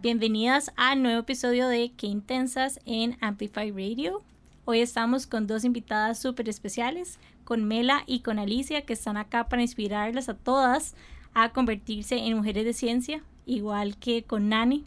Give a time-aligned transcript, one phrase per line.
[0.00, 4.22] Bienvenidas al nuevo episodio de Qué Intensas en Amplify Radio.
[4.70, 9.48] Hoy estamos con dos invitadas súper especiales, con Mela y con Alicia, que están acá
[9.48, 10.94] para inspirarlas a todas
[11.32, 14.84] a convertirse en mujeres de ciencia, igual que con Nani.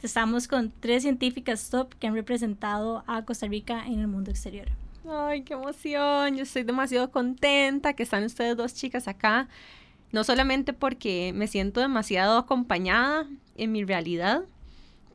[0.00, 4.68] Estamos con tres científicas top que han representado a Costa Rica en el mundo exterior.
[5.10, 6.36] Ay, qué emoción.
[6.36, 9.48] Yo estoy demasiado contenta que están ustedes dos chicas acá.
[10.12, 14.42] No solamente porque me siento demasiado acompañada en mi realidad,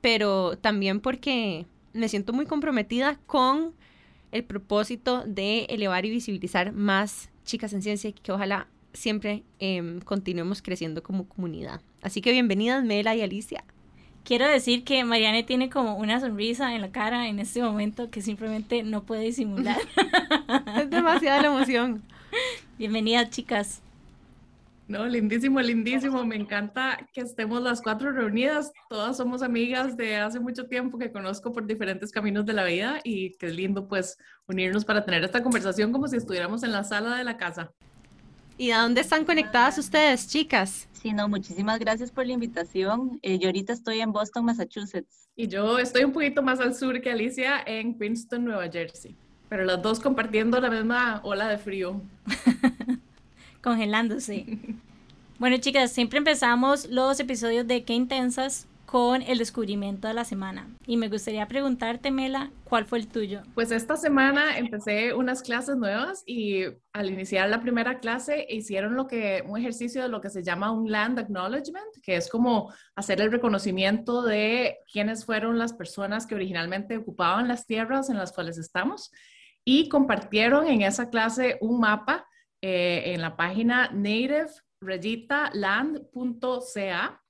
[0.01, 3.71] pero también porque me siento muy comprometida con
[4.33, 10.01] el propósito de elevar y visibilizar más chicas en ciencia y que ojalá siempre em,
[10.01, 11.81] continuemos creciendo como comunidad.
[12.01, 13.63] Así que bienvenidas Mela y Alicia.
[14.23, 18.21] Quiero decir que Mariane tiene como una sonrisa en la cara en este momento que
[18.21, 19.77] simplemente no puede disimular.
[20.77, 22.01] es demasiada la emoción.
[22.79, 23.81] Bienvenidas chicas.
[24.93, 26.23] No, lindísimo, lindísimo.
[26.23, 28.71] Me encanta que estemos las cuatro reunidas.
[28.87, 33.01] Todas somos amigas de hace mucho tiempo que conozco por diferentes caminos de la vida
[33.03, 37.17] y qué lindo pues unirnos para tener esta conversación como si estuviéramos en la sala
[37.17, 37.71] de la casa.
[38.55, 40.87] ¿Y a dónde están conectadas ustedes, chicas?
[40.91, 43.17] Sí, no, muchísimas gracias por la invitación.
[43.23, 45.27] Eh, yo ahorita estoy en Boston, Massachusetts.
[45.35, 49.15] Y yo estoy un poquito más al sur que Alicia en Princeton, Nueva Jersey.
[49.49, 51.99] Pero las dos compartiendo la misma ola de frío.
[53.63, 54.45] congelándose.
[55.43, 60.69] Bueno, chicas, siempre empezamos los episodios de Qué Intensas con el descubrimiento de la semana.
[60.87, 63.41] Y me gustaría preguntarte, Mela, ¿cuál fue el tuyo?
[63.53, 69.05] Pues esta semana empecé unas clases nuevas y al iniciar la primera clase hicieron lo
[69.05, 73.19] que, un ejercicio de lo que se llama un land acknowledgement, que es como hacer
[73.19, 78.57] el reconocimiento de quiénes fueron las personas que originalmente ocupaban las tierras en las cuales
[78.57, 79.11] estamos.
[79.65, 82.25] Y compartieron en esa clase un mapa
[82.61, 83.89] eh, en la página
[84.83, 87.21] nativerayitaland.ca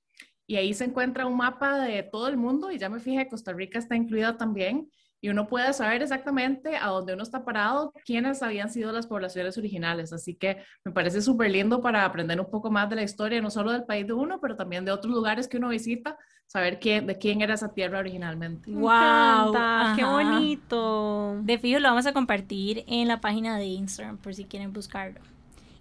[0.46, 3.52] y ahí se encuentra un mapa de todo el mundo y ya me fijé, Costa
[3.52, 4.88] Rica está incluida también
[5.24, 9.56] y uno puede saber exactamente a dónde uno está parado, quiénes habían sido las poblaciones
[9.56, 10.12] originales.
[10.12, 13.50] Así que me parece súper lindo para aprender un poco más de la historia, no
[13.50, 17.06] solo del país de uno, pero también de otros lugares que uno visita, saber quién,
[17.06, 18.70] de quién era esa tierra originalmente.
[18.70, 19.54] ¡Wow!
[19.96, 21.40] ¡Qué bonito!
[21.40, 25.22] De fijo lo vamos a compartir en la página de Instagram por si quieren buscarlo.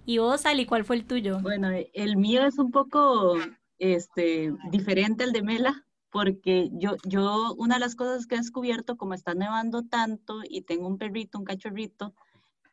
[0.05, 1.39] ¿Y vos, Ali, cuál fue el tuyo?
[1.39, 3.35] Bueno, el mío es un poco
[3.79, 8.97] este, diferente al de Mela, porque yo, yo, una de las cosas que he descubierto,
[8.97, 12.13] como está nevando tanto y tengo un perrito, un cachorrito,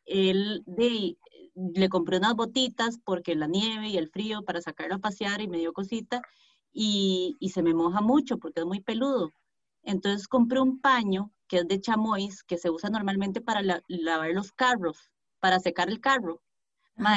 [0.07, 1.17] él de,
[1.55, 5.47] le compré unas botitas porque la nieve y el frío para sacarlo a pasear y
[5.47, 6.23] me dio cosita
[6.73, 9.31] y, y se me moja mucho porque es muy peludo.
[9.85, 14.51] Entonces compré un paño que es de chamois que se usa normalmente para lavar los
[14.51, 16.43] carros, para secar el carro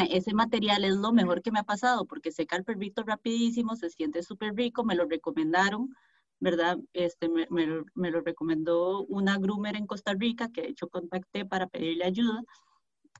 [0.10, 3.90] ese material es lo mejor que me ha pasado porque seca el perrito rapidísimo, se
[3.90, 5.90] siente súper rico, me lo recomendaron,
[6.40, 6.78] ¿verdad?
[6.94, 11.68] Este, me, me, lo, recomendó una groomer en Costa Rica que de hecho contacté para
[11.68, 12.44] pedirle ayuda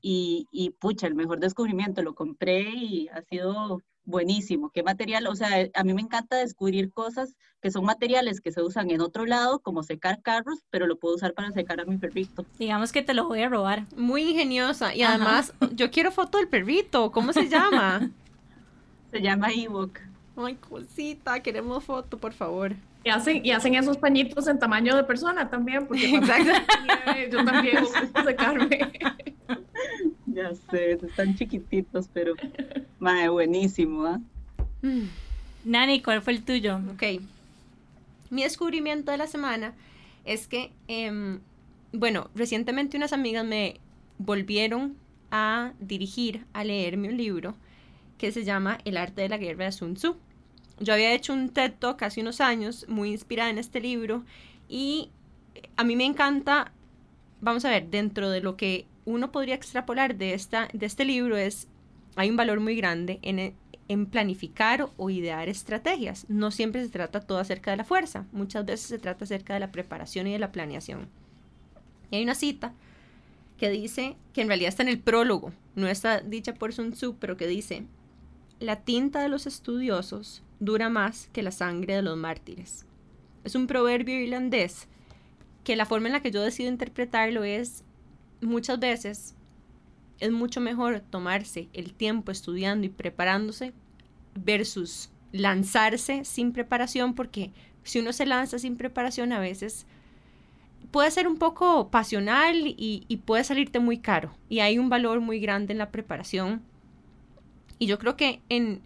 [0.02, 4.70] y, y pucha, el mejor descubrimiento, lo compré y ha sido buenísimo.
[4.70, 5.26] ¿Qué material?
[5.26, 9.00] O sea, a mí me encanta descubrir cosas que son materiales que se usan en
[9.00, 12.44] otro lado, como secar carros, pero lo puedo usar para secar a mi perrito.
[12.58, 13.84] Digamos que te lo voy a robar.
[13.96, 14.94] Muy ingeniosa.
[14.94, 17.10] Y además, yo quiero foto del perrito.
[17.12, 18.10] ¿Cómo se llama?
[19.10, 19.98] se llama Ewok.
[20.36, 22.74] Ay, cosita, queremos foto, por favor.
[23.04, 26.10] Y hacen, y hacen esos pañitos en tamaño de persona también, porque
[27.30, 28.92] yo también gusto secarme.
[30.26, 32.34] Ya sé, están chiquititos, pero
[32.98, 34.20] madre, buenísimo, ¿ah?
[35.64, 36.80] Nani, ¿cuál fue el tuyo?
[36.92, 37.22] Ok.
[38.30, 39.74] Mi descubrimiento de la semana
[40.24, 41.38] es que, em,
[41.92, 43.78] bueno, recientemente unas amigas me
[44.18, 44.96] volvieron
[45.30, 47.54] a dirigir a leerme un libro
[48.18, 50.16] que se llama El arte de la guerra de Sun Tzu.
[50.80, 54.24] Yo había hecho un TED Talk hace unos años muy inspirada en este libro
[54.68, 55.10] y
[55.76, 56.72] a mí me encanta,
[57.40, 61.36] vamos a ver, dentro de lo que uno podría extrapolar de, esta, de este libro
[61.36, 61.68] es,
[62.16, 63.54] hay un valor muy grande en,
[63.88, 66.26] en planificar o idear estrategias.
[66.28, 69.60] No siempre se trata todo acerca de la fuerza, muchas veces se trata acerca de
[69.60, 71.08] la preparación y de la planeación.
[72.10, 72.72] Y hay una cita
[73.58, 77.16] que dice, que en realidad está en el prólogo, no está dicha por Sun Tzu,
[77.18, 77.86] pero que dice,
[78.58, 82.86] la tinta de los estudiosos dura más que la sangre de los mártires.
[83.44, 84.88] Es un proverbio irlandés
[85.62, 87.84] que la forma en la que yo decido interpretarlo es
[88.40, 89.34] muchas veces
[90.20, 93.72] es mucho mejor tomarse el tiempo estudiando y preparándose
[94.34, 97.50] versus lanzarse sin preparación, porque
[97.82, 99.86] si uno se lanza sin preparación a veces
[100.90, 104.32] puede ser un poco pasional y, y, puede salirte muy caro.
[104.48, 106.62] Y hay un valor muy grande en la preparación.
[107.80, 108.80] Y yo creo que en...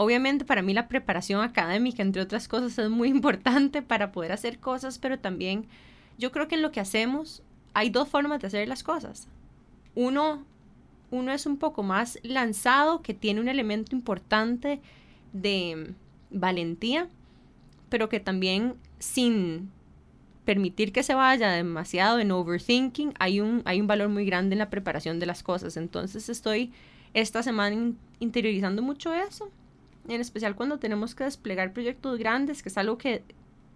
[0.00, 4.60] Obviamente para mí la preparación académica, entre otras cosas, es muy importante para poder hacer
[4.60, 5.66] cosas, pero también
[6.18, 7.42] yo creo que en lo que hacemos
[7.74, 9.26] hay dos formas de hacer las cosas.
[9.96, 10.44] Uno,
[11.10, 14.80] uno es un poco más lanzado, que tiene un elemento importante
[15.32, 15.94] de
[16.30, 17.08] valentía,
[17.88, 19.68] pero que también sin
[20.44, 24.60] permitir que se vaya demasiado en overthinking, hay un, hay un valor muy grande en
[24.60, 25.76] la preparación de las cosas.
[25.76, 26.72] Entonces estoy
[27.14, 29.50] esta semana interiorizando mucho eso,
[30.08, 33.22] en especial cuando tenemos que desplegar proyectos grandes, que es algo que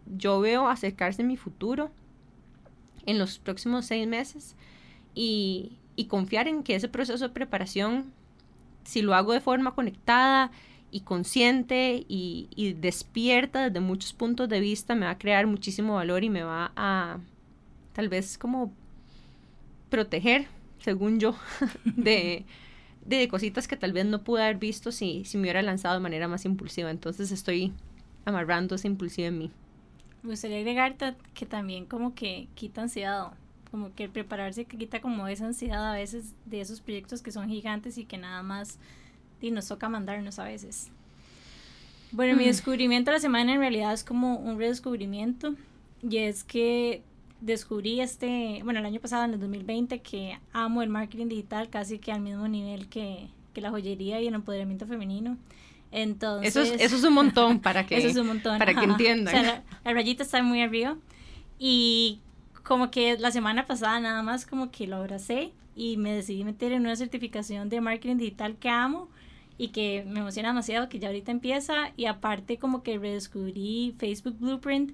[0.06, 1.90] yo veo acercarse en mi futuro,
[3.06, 4.56] en los próximos seis meses,
[5.14, 8.12] y, y confiar en que ese proceso de preparación,
[8.84, 10.50] si lo hago de forma conectada,
[10.92, 16.22] y consciente y, despierta desde muchos puntos de vista me va a crear muchísimo valor
[16.22, 17.18] y me va a
[17.94, 18.72] tal vez como
[19.88, 20.46] proteger,
[20.78, 21.34] según yo,
[21.84, 22.44] de,
[23.04, 26.00] de cositas que tal vez no pude haber visto si, si me hubiera lanzado de
[26.00, 26.90] manera más impulsiva.
[26.90, 27.72] Entonces estoy
[28.24, 29.50] amarrando esa impulsiva en mí.
[30.22, 30.96] Me gustaría agregar
[31.34, 33.32] que también como que quita ansiedad,
[33.70, 37.32] como que el prepararse que quita como esa ansiedad a veces de esos proyectos que
[37.32, 38.78] son gigantes y que nada más
[39.40, 40.90] y nos toca mandarnos a veces.
[42.12, 42.48] Bueno, mi mm.
[42.48, 45.56] descubrimiento de la semana en realidad es como un redescubrimiento
[46.02, 47.02] y es que
[47.42, 51.98] descubrí este, bueno, el año pasado, en el 2020, que amo el marketing digital casi
[51.98, 55.36] que al mismo nivel que, que la joyería y el empoderamiento femenino.
[55.90, 58.84] Entonces, eso es, eso es un montón para que, eso es un montón, para que
[58.84, 59.34] entiendan.
[59.34, 60.96] O sea, la, rayita está muy arriba
[61.58, 62.20] y
[62.62, 66.72] como que la semana pasada nada más como que lo abracé y me decidí meter
[66.72, 69.08] en una certificación de marketing digital que amo
[69.58, 74.36] y que me emociona demasiado que ya ahorita empieza y aparte como que redescubrí Facebook
[74.38, 74.92] Blueprint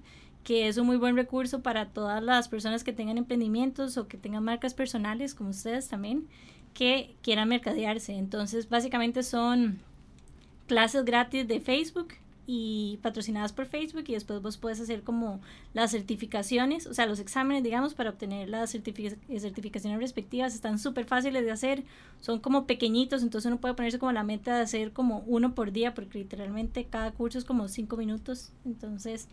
[0.48, 4.16] que es un muy buen recurso para todas las personas que tengan emprendimientos o que
[4.16, 6.26] tengan marcas personales como ustedes también
[6.72, 9.78] que quieran mercadearse entonces básicamente son
[10.66, 12.14] clases gratis de Facebook
[12.46, 15.42] y patrocinadas por Facebook y después vos puedes hacer como
[15.74, 20.54] las certificaciones, o sea, los exámenes, digamos, para obtener las certificaciones respectivas.
[20.54, 21.84] Están súper fáciles de hacer,
[22.22, 25.72] son como pequeñitos, entonces uno puede ponerse como la meta de hacer como uno por
[25.72, 28.50] día, porque literalmente cada curso es como cinco minutos.
[28.64, 29.28] Entonces,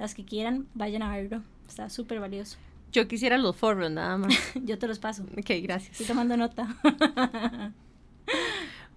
[0.00, 1.42] las que quieran, vayan a verlo.
[1.68, 2.56] Está súper valioso.
[2.90, 4.34] Yo quisiera los foros nada más.
[4.64, 5.24] Yo te los paso.
[5.38, 5.92] Ok, gracias.
[5.92, 6.76] Estoy tomando nota.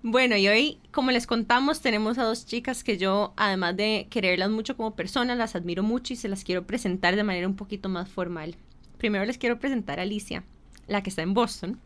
[0.05, 4.49] Bueno, y hoy, como les contamos, tenemos a dos chicas que yo, además de quererlas
[4.49, 7.87] mucho como personas, las admiro mucho y se las quiero presentar de manera un poquito
[7.87, 8.57] más formal.
[8.97, 10.43] Primero les quiero presentar a Alicia,
[10.87, 11.79] la que está en Boston.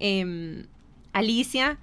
[0.00, 0.66] Em,
[1.14, 1.78] Alicia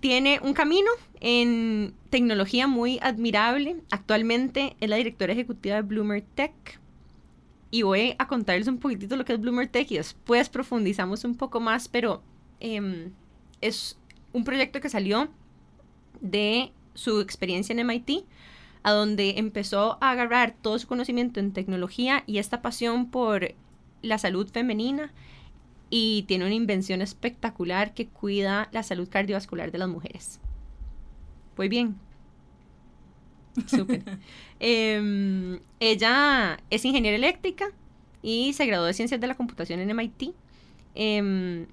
[0.00, 3.76] tiene un camino en tecnología muy admirable.
[3.90, 6.80] Actualmente es la directora ejecutiva de Bloomer Tech.
[7.70, 11.36] Y voy a contarles un poquitito lo que es Bloomer Tech y después profundizamos un
[11.36, 12.22] poco más, pero
[12.58, 13.12] em,
[13.60, 13.96] es
[14.32, 15.28] un proyecto que salió
[16.20, 18.24] de su experiencia en MIT,
[18.82, 23.54] a donde empezó a agarrar todo su conocimiento en tecnología y esta pasión por
[24.02, 25.12] la salud femenina
[25.90, 30.40] y tiene una invención espectacular que cuida la salud cardiovascular de las mujeres.
[31.56, 31.96] Muy bien.
[33.66, 34.02] Súper.
[34.60, 37.66] Em, ella es ingeniera eléctrica
[38.22, 40.34] y se graduó de Ciencias de la Computación en MIT.
[40.94, 41.66] Em,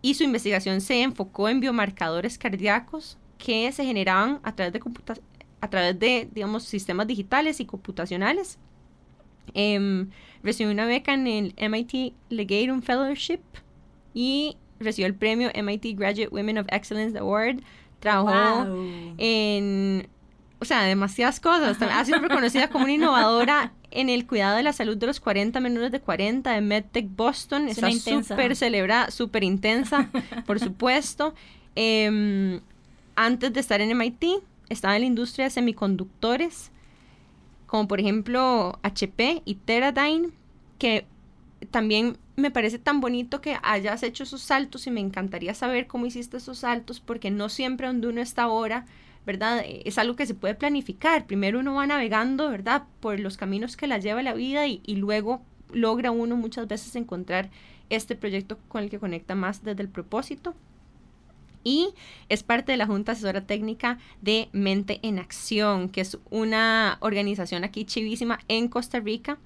[0.00, 4.80] y su investigación se enfocó en biomarcadores cardíacos que se generaban a través de,
[5.60, 8.58] a través de digamos, sistemas digitales y computacionales.
[9.54, 10.10] Em,
[10.42, 13.40] recibió una beca en el MIT Legatum Fellowship
[14.14, 17.60] y recibió el premio MIT Graduate Women of Excellence Award.
[18.00, 18.66] Trabajó
[19.18, 20.08] en,
[20.60, 21.80] o sea, demasiadas cosas.
[21.82, 25.58] Ha sido reconocida como una innovadora en el cuidado de la salud de los 40
[25.60, 27.68] menores de 40 de MedTech Boston.
[27.68, 30.10] Está súper celebrada, súper intensa,
[30.46, 31.34] por supuesto.
[31.74, 32.60] Em,
[33.16, 34.24] antes de estar en MIT,
[34.68, 36.70] estaba en la industria de semiconductores,
[37.68, 40.30] como por ejemplo HP y Teradyne,
[40.78, 41.06] que
[41.70, 46.06] también me parece tan bonito que hayas hecho esos saltos y me encantaría saber cómo
[46.06, 48.86] hiciste esos saltos, porque no siempre donde uno está ahora
[49.28, 49.62] ¿verdad?
[49.66, 51.26] Es algo que se puede planificar.
[51.26, 52.84] Primero uno va navegando, ¿verdad?
[53.00, 57.50] Por los caminos que la lleva la vida y, luego logra uno muchas veces encontrar
[57.90, 60.54] este proyecto con el que conecta más desde el propósito.
[61.64, 61.90] Y
[62.28, 67.64] es parte de la Junta Asesora Técnica de Mente en Acción, que es una organización
[67.64, 69.38] aquí chivísima en Costa Rica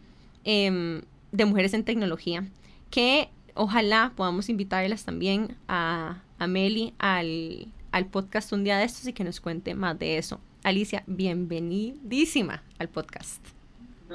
[0.44, 1.02] em,
[1.32, 2.46] de mujeres en tecnología,
[2.90, 9.06] que ojalá podamos invitarlas también a, a Meli al, al podcast un día de estos
[9.06, 10.40] y que nos cuente más de eso.
[10.62, 13.44] Alicia, bienvenidísima al podcast.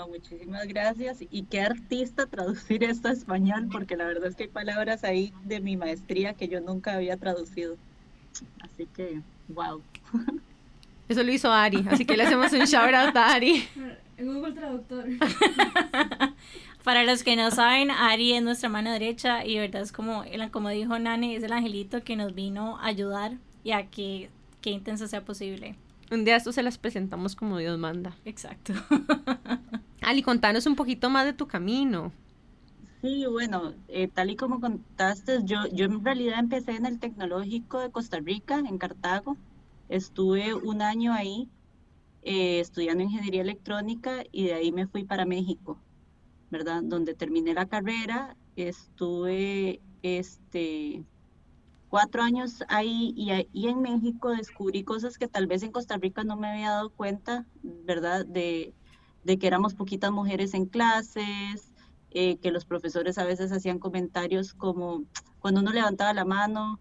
[0.05, 1.19] Muchísimas gracias.
[1.31, 5.33] Y qué artista traducir esto a español, porque la verdad es que hay palabras ahí
[5.45, 7.77] de mi maestría que yo nunca había traducido.
[8.61, 9.81] Así que, wow.
[11.09, 13.67] Eso lo hizo Ari, así que le hacemos un shout out a Ari.
[14.17, 15.05] En Google Traductor.
[16.83, 20.69] Para los que no saben, Ari es nuestra mano derecha y verdad es como, como
[20.69, 24.29] dijo Nani, es el angelito que nos vino a ayudar y a que,
[24.61, 25.75] que intenso sea posible.
[26.09, 28.15] Un día esto se las presentamos como Dios manda.
[28.23, 28.73] Exacto.
[30.01, 32.13] Ali, contanos un poquito más de tu camino.
[33.01, 37.79] Sí, bueno, eh, tal y como contaste, yo, yo en realidad empecé en el Tecnológico
[37.79, 39.37] de Costa Rica, en Cartago.
[39.87, 41.51] Estuve un año ahí
[42.21, 45.85] eh, estudiando ingeniería electrónica y de ahí me fui para México,
[46.49, 46.81] ¿verdad?
[46.83, 51.05] Donde terminé la carrera, estuve este,
[51.87, 56.23] cuatro años ahí y, y en México descubrí cosas que tal vez en Costa Rica
[56.23, 58.25] no me había dado cuenta, ¿verdad?
[58.25, 58.75] De,
[59.23, 61.66] de que éramos poquitas mujeres en clases,
[62.19, 65.03] eh, que los profesores a veces hacían comentarios como
[65.37, 66.79] cuando uno levantaba la mano,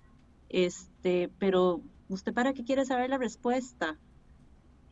[0.48, 3.98] este, pero ¿usted para qué quiere saber la respuesta?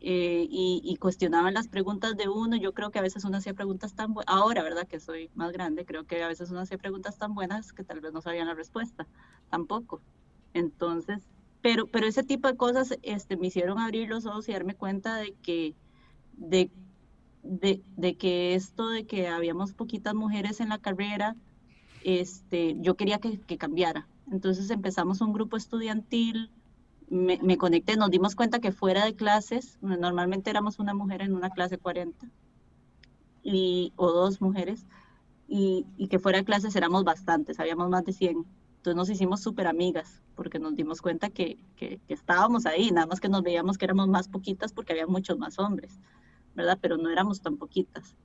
[0.01, 2.57] Eh, y, cuestionaban las preguntas de uno.
[2.57, 4.87] Yo creo que a veces uno hacía preguntas tan buenas, ahora, ¿verdad?
[4.87, 8.01] Que soy más grande, creo que a veces uno hacía preguntas tan buenas que tal
[8.01, 9.07] vez no sabían la respuesta,
[9.49, 10.03] tampoco.
[10.53, 11.27] Entonces,
[11.63, 15.17] pero, pero ese tipo de cosas este, me hicieron abrir los ojos y darme cuenta
[15.17, 15.75] de que,
[16.35, 16.71] de,
[17.45, 21.37] de, de que esto de que habíamos poquitas mujeres en la carrera,
[22.03, 24.09] este, yo quería que, que cambiara.
[24.33, 26.51] Entonces empezamos un grupo estudiantil,
[27.09, 31.51] me, conecté, nos dimos cuenta que fuera de clases, normalmente éramos una mujer en una
[31.51, 32.27] clase 40
[33.43, 34.87] y, o dos mujeres,
[35.47, 38.47] y, que fuera de clases éramos bastantes, habíamos más de 100.
[38.77, 43.21] Entonces nos hicimos súper amigas porque nos dimos cuenta que, que, estábamos ahí, nada más
[43.21, 46.01] que nos veíamos que éramos más poquitas porque había muchos más hombres,
[46.55, 46.79] ¿verdad?
[46.81, 48.17] Pero no éramos tan poquitas.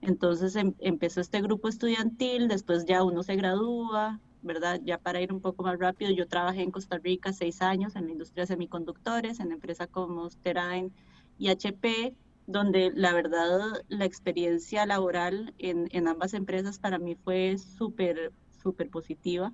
[0.00, 4.80] Entonces em, empezó este grupo estudiantil, después ya uno se gradúa, ¿verdad?
[4.84, 8.06] Ya para ir un poco más rápido, yo trabajé en Costa Rica seis años en
[8.06, 10.92] la industria de semiconductores, en empresas como Sterain
[11.38, 17.56] y HP, donde la verdad la experiencia laboral en, en ambas empresas para mí fue
[17.58, 19.52] súper, súper positiva.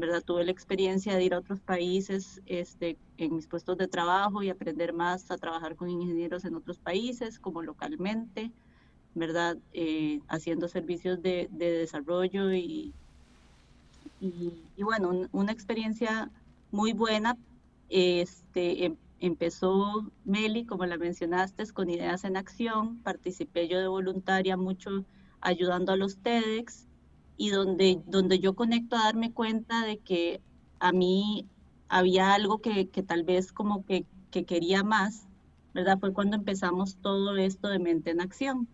[0.00, 0.22] ¿Verdad?
[0.24, 4.48] Tuve la experiencia de ir a otros países este, en mis puestos de trabajo y
[4.50, 8.50] aprender más a trabajar con ingenieros en otros países, como localmente,
[9.14, 9.58] ¿verdad?
[9.72, 12.92] Eh, haciendo servicios de, de desarrollo y,
[14.20, 16.30] y, bueno, una experiencia
[16.70, 17.36] muy buena.
[17.88, 22.98] Este, em, empezó Meli, como la mencionaste, con Ideas en Acción.
[23.02, 25.04] Participé yo de voluntaria mucho
[25.40, 26.89] ayudando a los TEDx
[27.40, 30.42] y donde, donde yo conecto a darme cuenta de que
[30.78, 31.48] a mí
[31.88, 35.26] había algo que, que tal vez como que, que, quería más,
[35.72, 35.98] ¿verdad?
[35.98, 38.68] Fue cuando empezamos todo esto de mente en acción,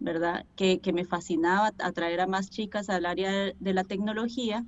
[0.00, 0.44] ¿verdad?
[0.54, 4.66] Que, que me fascinaba atraer a más chicas al área de la tecnología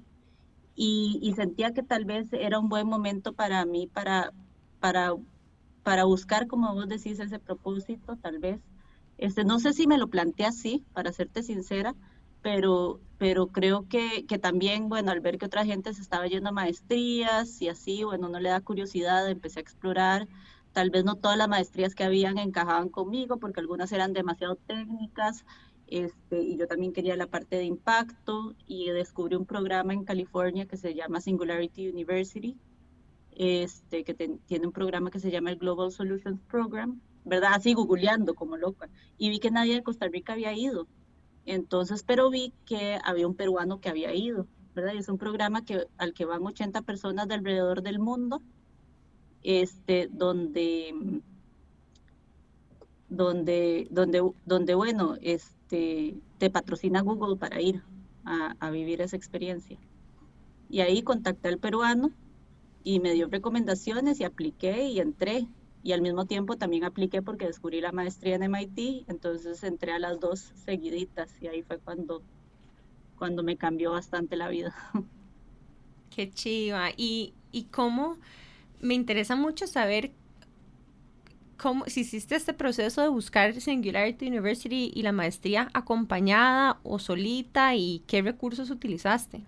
[0.75, 4.33] y, sentía que tal vez era un buen momento para mí para,
[4.81, 5.12] para,
[5.83, 8.62] para buscar, como vos decís, ese propósito, tal vez.
[9.19, 11.95] Este, no sé si me lo planteé así, para serte sincera,
[12.47, 16.50] pero, pero creo que, que, también, bueno, al ver que otra gente se estaba yendo
[16.50, 20.29] a maestrías y así, bueno, no le da curiosidad, empecé a explorar.
[20.73, 25.45] Tal vez no todas las maestrías que habían encajaban conmigo, porque algunas eran demasiado técnicas,
[25.88, 30.67] este, y yo también quería la parte de impacto y descubrí un programa en California
[30.67, 32.57] que se llama Singularity University,
[33.33, 37.55] este, que tiene un programa que se llama el Global Solutions Program, ¿verdad?
[37.55, 38.88] Así googleando como loca.
[39.19, 40.87] Y vi que nadie de Costa Rica había ido.
[41.47, 44.93] Entonces, pero vi que había un peruano que había ido, ¿verdad?
[44.95, 48.43] Y es un programa que, al que van 80 personas de alrededor del mundo,
[49.43, 51.23] este, donde
[53.09, 56.17] donde, donde, donde bueno, es, te,
[56.50, 57.83] patrocina Google para ir
[58.25, 59.79] a, vivir esa experiencia.
[60.69, 62.11] Y ahí contacté al peruano
[62.83, 65.47] y me dio recomendaciones y apliqué y entré.
[65.83, 69.99] Y al mismo tiempo también apliqué porque descubrí la maestría en MIT, entonces entré a
[69.99, 72.23] las dos seguiditas y ahí fue cuando,
[73.18, 74.75] cuando me cambió bastante la vida.
[76.11, 76.88] Qué chiva.
[76.97, 78.16] Y, y cómo
[78.80, 80.12] me interesa mucho saber
[81.56, 87.75] cómo, si hiciste este proceso de buscar Singularity University y la maestría acompañada o solita
[87.75, 89.42] y qué recursos utilizaste.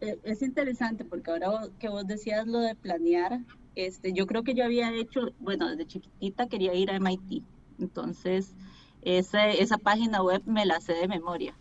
[0.00, 3.40] Eh, es interesante porque ahora que vos decías lo de planear,
[3.76, 7.42] este, yo creo que yo había hecho, bueno, desde chiquitita quería ir a MIT,
[7.80, 8.54] entonces
[9.02, 11.54] esa, esa página web me la sé de memoria.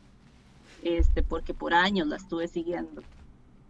[0.84, 3.02] este, porque por años la estuve siguiendo.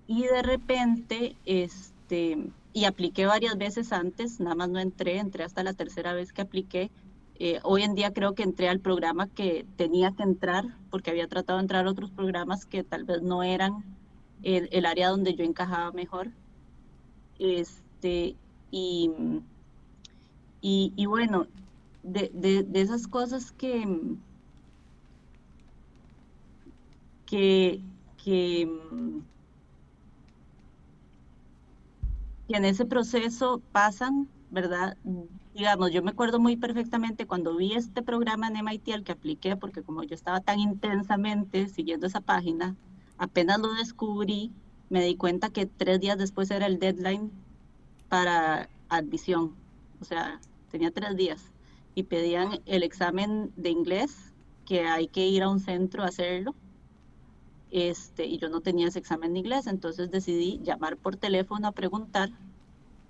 [0.07, 2.37] Y de repente, este,
[2.73, 6.41] y apliqué varias veces antes, nada más no entré, entré hasta la tercera vez que
[6.41, 6.91] apliqué.
[7.39, 11.27] Eh, hoy en día creo que entré al programa que tenía que entrar, porque había
[11.27, 13.83] tratado de entrar a otros programas que tal vez no eran
[14.43, 16.31] el, el área donde yo encajaba mejor.
[18.03, 18.35] Este,
[18.69, 19.11] y,
[20.61, 21.47] y, bueno,
[22.03, 23.87] de, de, de, esas cosas que,
[27.25, 27.79] que,
[28.21, 28.69] que,
[32.47, 34.97] que en ese proceso pasan, ¿verdad?
[35.53, 39.55] Digamos, yo me acuerdo muy perfectamente cuando vi este programa en MIT al que apliqué,
[39.55, 42.75] porque como yo estaba tan intensamente siguiendo esa página,
[43.17, 44.51] apenas lo descubrí,
[44.89, 47.31] me di cuenta que tres días después era el deadline
[48.13, 49.55] para admisión.
[49.99, 50.39] O sea,
[50.69, 51.51] tenía tres días
[51.95, 54.35] y pedían el examen de inglés,
[54.67, 56.53] que hay que ir a un centro a hacerlo.
[57.71, 61.71] Este, y yo no tenía ese examen de inglés, entonces decidí llamar por teléfono a
[61.71, 62.29] preguntar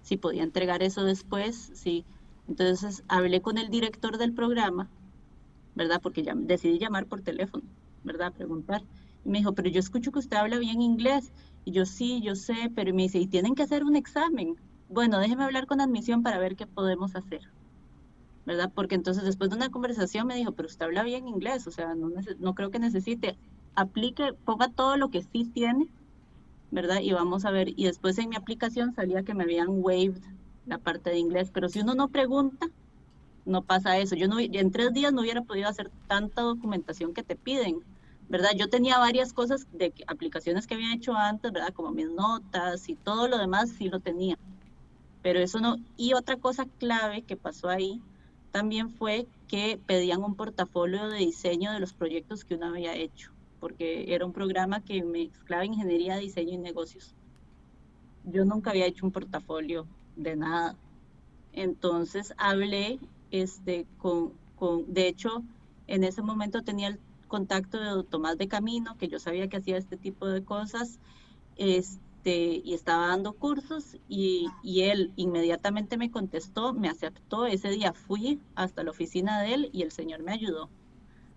[0.04, 1.72] si podía entregar eso después.
[1.74, 2.06] Sí.
[2.48, 4.90] Entonces hablé con el director del programa,
[5.76, 6.00] ¿verdad?
[6.02, 7.66] Porque ya decidí llamar por teléfono,
[8.06, 8.28] ¿verdad?
[8.28, 8.84] A preguntar.
[9.26, 11.34] Y me dijo, pero yo escucho que usted habla bien inglés.
[11.66, 14.56] Y yo sí, yo sé, pero me dice, y tienen que hacer un examen.
[14.94, 17.42] Bueno, déjeme hablar con admisión para ver qué podemos hacer.
[18.46, 18.72] ¿Verdad?
[18.76, 21.96] Porque entonces después de una conversación me dijo, pero usted habla bien inglés, o sea,
[21.96, 23.36] no, no creo que necesite.
[23.74, 25.88] Aplique, ponga todo lo que sí tiene,
[26.70, 27.00] ¿verdad?
[27.02, 27.70] Y vamos a ver.
[27.76, 30.22] Y después en mi aplicación salía que me habían waived
[30.66, 32.68] la parte de inglés, pero si uno no pregunta,
[33.46, 34.16] no pasa eso.
[34.16, 37.80] Yo no, en tres días no hubiera podido hacer tanta documentación que te piden,
[38.28, 38.52] ¿verdad?
[38.56, 41.74] Yo tenía varias cosas de aplicaciones que había hecho antes, ¿verdad?
[41.74, 44.38] Como mis notas y todo lo demás sí lo tenía.
[45.24, 45.77] Pero eso no.
[45.98, 48.01] Y otra cosa clave que pasó ahí
[48.51, 53.32] también fue que pedían un portafolio de diseño de los proyectos que uno había hecho,
[53.60, 57.15] porque era un programa que mezclaba ingeniería, diseño y negocios.
[58.25, 60.76] Yo nunca había hecho un portafolio de nada.
[61.54, 63.00] Entonces hablé
[63.32, 65.43] este, con, con, de hecho,
[65.88, 69.78] en ese momento tenía el contacto de Tomás de Camino, que yo sabía que hacía
[69.78, 71.00] este tipo de cosas,
[72.24, 77.92] este, y estaba dando cursos, y, y, él inmediatamente me contestó, me aceptó, ese día
[77.92, 80.70] fui hasta la oficina de él y el señor me ayudó.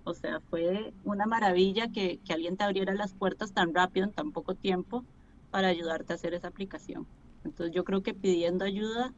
[0.04, 4.12] O sea, fue una maravilla que, que alguien te abriera las puertas tan rápido, en
[4.12, 5.04] tan poco tiempo,
[5.50, 7.04] para ayudarte a hacer esa aplicación.
[7.44, 9.12] Entonces yo creo que pidiendo ayuda,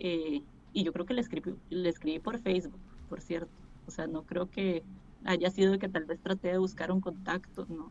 [0.00, 0.42] eh,
[0.74, 3.50] y yo creo que le escribí, le escribí por Facebook, por cierto.
[3.86, 4.82] O sea, no creo que
[5.24, 7.90] haya sido que tal vez traté de buscar un contacto, ¿no?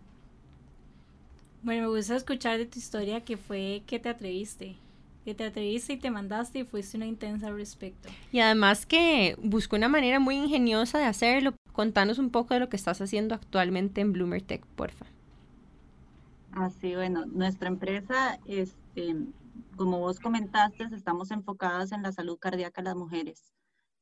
[1.61, 4.77] Bueno, me gusta escuchar de tu historia que fue que te atreviste,
[5.25, 8.09] que te atreviste y te mandaste y fuiste una intensa al respecto.
[8.31, 11.53] Y además que buscó una manera muy ingeniosa de hacerlo.
[11.73, 15.05] Contanos un poco de lo que estás haciendo actualmente en Bloomer Tech, porfa.
[16.51, 19.15] Así, bueno, nuestra empresa, este,
[19.75, 23.53] como vos comentaste, estamos enfocadas en la salud cardíaca de las mujeres,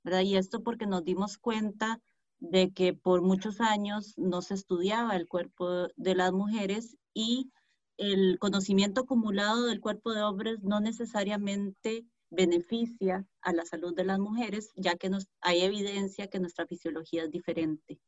[0.03, 0.21] ¿verdad?
[0.21, 1.99] Y esto porque nos dimos cuenta
[2.39, 7.51] de que por muchos años no se estudiaba el cuerpo de las mujeres y
[7.97, 14.19] el conocimiento acumulado del cuerpo de hombres no necesariamente beneficia a la salud de las
[14.19, 17.99] mujeres, ya que nos, hay evidencia que nuestra fisiología es diferente,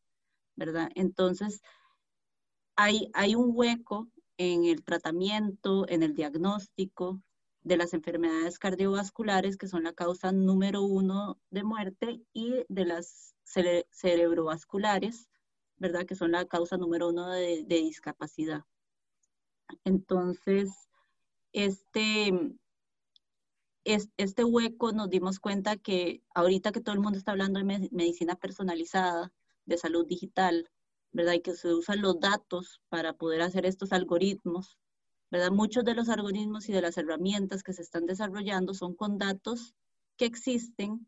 [0.56, 0.92] ¿verdad?
[0.94, 1.64] Entonces,
[2.76, 7.20] hay, hay un hueco en el tratamiento, en el diagnóstico
[7.64, 13.34] de las enfermedades cardiovasculares, que son la causa número uno de muerte, y de las
[13.44, 15.30] cere cerebrovasculares,
[15.78, 16.06] ¿verdad?
[16.06, 18.66] Que son la causa número uno de, de discapacidad.
[19.84, 20.70] Entonces,
[21.54, 22.32] este,
[23.84, 27.90] es, este hueco nos dimos cuenta que ahorita que todo el mundo está hablando de
[27.92, 29.32] medicina personalizada,
[29.66, 30.70] de salud digital,
[31.12, 31.34] ¿verdad?
[31.34, 34.78] Y que se usan los datos para poder hacer estos algoritmos,
[35.32, 35.52] ¿verdad?
[35.52, 39.76] Muchos de los algoritmos y de las herramientas que se están desarrollando son con datos
[40.18, 41.08] que existen,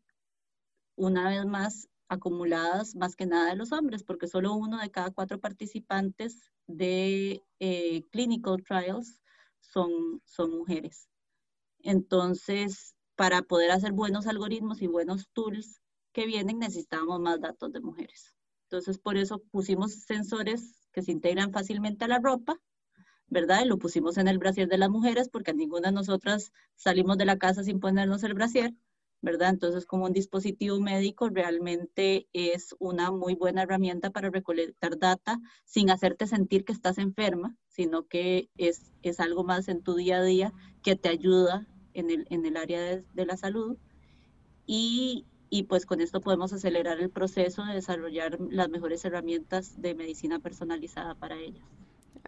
[0.96, 5.10] una vez más, acumuladas más que nada de los hombres, porque solo uno de cada
[5.10, 9.20] cuatro participantes de eh, clinical trials
[9.60, 11.08] son, son mujeres.
[11.80, 15.80] Entonces, para poder hacer buenos algoritmos y buenos tools
[16.12, 18.36] que vienen, necesitamos más datos de mujeres.
[18.64, 22.58] Entonces, por eso pusimos sensores que se integran fácilmente a la ropa,
[23.26, 23.64] ¿verdad?
[23.64, 27.24] Y lo pusimos en el brasier de las mujeres porque ninguna de nosotras salimos de
[27.24, 28.74] la casa sin ponernos el brasier,
[29.22, 35.90] Entonces, como un dispositivo médico, realmente es una muy buena herramienta para recolectar data sin
[35.90, 40.22] hacerte sentir que estás enferma, sino que es, es algo más en tu día a
[40.22, 43.76] día que te ayuda en el, en el área de, de la salud.
[44.66, 49.94] Y y pues con esto podemos acelerar el proceso de desarrollar las mejores herramientas de
[49.94, 51.62] medicina personalizada para ellas.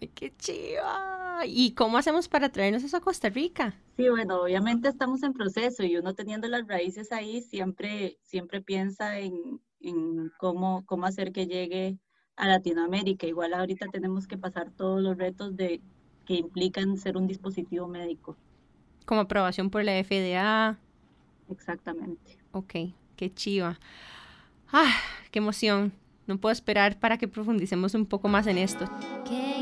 [0.01, 1.43] ¡Ay, qué chiva!
[1.47, 3.75] ¿Y cómo hacemos para traernos eso a Costa Rica?
[3.97, 9.19] Sí, bueno, obviamente estamos en proceso y uno teniendo las raíces ahí siempre, siempre piensa
[9.21, 11.99] en, en cómo, cómo hacer que llegue
[12.37, 13.27] a Latinoamérica.
[13.27, 15.81] Igual ahorita tenemos que pasar todos los retos de,
[16.27, 18.37] que implican ser un dispositivo médico.
[19.07, 20.79] Como aprobación por la FDA.
[21.51, 22.39] Exactamente.
[22.53, 22.75] Ok,
[23.17, 23.79] qué chiva.
[24.73, 24.95] Ah,
[25.31, 25.93] qué emoción.
[26.27, 28.87] No puedo esperar para que profundicemos un poco más en esto.
[29.29, 29.54] ¡Qué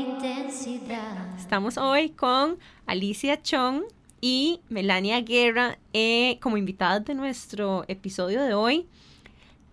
[1.37, 3.83] Estamos hoy con Alicia Chong
[4.21, 8.87] y Melania Guerra eh, como invitadas de nuestro episodio de hoy.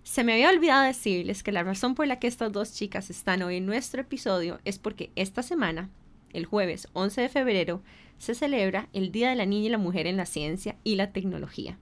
[0.03, 3.42] Se me había olvidado decirles que la razón por la que estas dos chicas están
[3.42, 5.90] hoy en nuestro episodio es porque esta semana,
[6.33, 7.83] el jueves 11 de febrero,
[8.18, 11.12] se celebra el Día de la Niña y la Mujer en la Ciencia y la
[11.12, 11.79] Tecnología.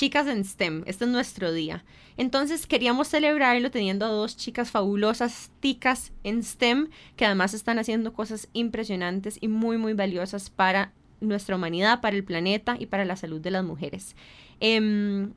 [0.00, 1.84] Chicas en STEM, este es nuestro día.
[2.16, 8.14] Entonces queríamos celebrarlo teniendo a dos chicas fabulosas, ticas en STEM, que además están haciendo
[8.14, 13.14] cosas impresionantes y muy, muy valiosas para nuestra humanidad, para el planeta y para la
[13.14, 14.16] salud de las mujeres.
[14.60, 15.34] Em,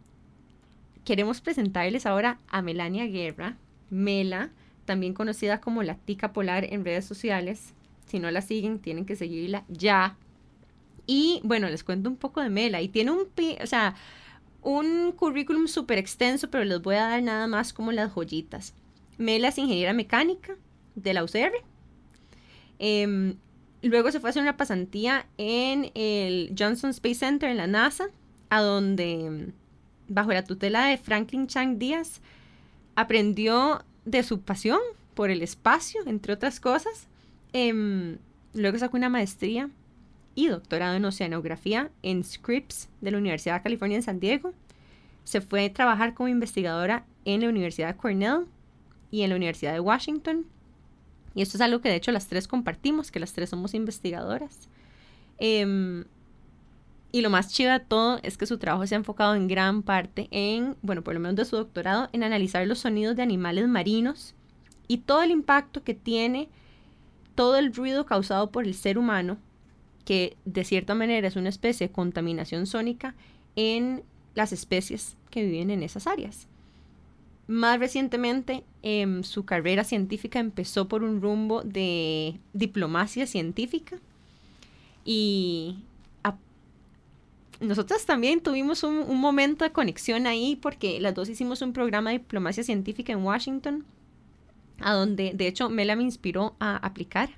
[1.03, 3.57] queremos presentarles ahora a Melania Guerra,
[3.89, 4.49] Mela,
[4.85, 7.73] también conocida como la tica polar en redes sociales.
[8.07, 10.15] Si no la siguen, tienen que seguirla ya.
[11.05, 12.81] Y bueno, les cuento un poco de Mela.
[12.81, 13.27] Y tiene un,
[13.61, 13.95] o sea,
[14.63, 18.73] un currículum súper extenso, pero les voy a dar nada más como las joyitas.
[19.17, 20.55] Mela es ingeniera mecánica
[20.95, 21.53] de la UCR.
[22.79, 23.35] Em,
[23.81, 28.05] luego se fue a hacer una pasantía en el Johnson Space Center en la NASA,
[28.49, 29.51] a donde,
[30.07, 32.21] bajo la tutela de Franklin Chang Díaz,
[32.95, 34.79] aprendió de su pasión
[35.13, 37.07] por el espacio, entre otras cosas.
[37.53, 38.17] Em,
[38.53, 39.69] luego sacó una maestría
[40.35, 44.53] y doctorado en oceanografía en Scripps de la Universidad de California en San Diego.
[45.23, 48.45] Se fue a trabajar como investigadora en la Universidad de Cornell
[49.11, 50.45] y en la Universidad de Washington.
[51.35, 54.69] Y esto es algo que de hecho las tres compartimos, que las tres somos investigadoras.
[55.37, 56.05] Em,
[57.11, 59.83] y lo más chido de todo es que su trabajo se ha enfocado en gran
[59.83, 63.67] parte en, bueno, por lo menos de su doctorado, en analizar los sonidos de animales
[63.67, 64.35] marinos
[64.87, 66.49] y todo el impacto que tiene
[67.35, 69.37] todo el ruido causado por el ser humano
[70.05, 73.15] que de cierta manera es una especie de contaminación sónica
[73.55, 74.03] en
[74.35, 76.47] las especies que viven en esas áreas.
[77.47, 83.97] Más recientemente, em, su carrera científica empezó por un rumbo de diplomacia científica
[85.05, 85.77] y
[87.59, 92.09] nosotras también tuvimos un, un, momento de conexión ahí porque las dos hicimos un programa
[92.09, 93.85] de diplomacia científica en Washington,
[94.79, 97.29] a donde de hecho Mela me inspiró a aplicar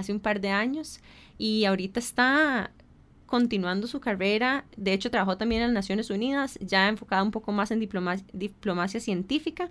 [0.00, 1.00] hace un par de años
[1.38, 2.72] y ahorita está
[3.26, 4.64] continuando su carrera.
[4.76, 9.00] De hecho, trabajó también en las Naciones Unidas, ya enfocada un poco más en diplomacia
[9.00, 9.70] científica.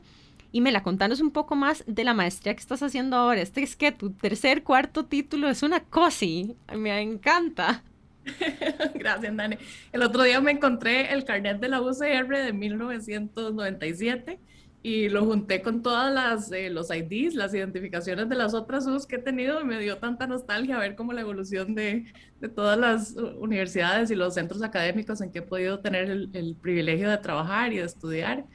[0.52, 3.42] Y me la contanos un poco más de la maestría que estás haciendo ahora.
[3.42, 6.56] Este es que tu tercer, cuarto título es una cosi.
[6.76, 7.84] Me encanta.
[8.96, 9.58] Gracias, Dani.
[9.92, 14.39] El otro día me encontré el carnet de la UCR de 1997
[14.82, 19.06] y lo junté con todas las eh, los IDs, las identificaciones de las otras US
[19.06, 22.06] que he tenido y me dio tanta nostalgia ver cómo la evolución de,
[22.39, 26.56] de todas las universidades y los centros académicos en que he podido tener el, el
[26.56, 28.46] privilegio de trabajar y de estudiar.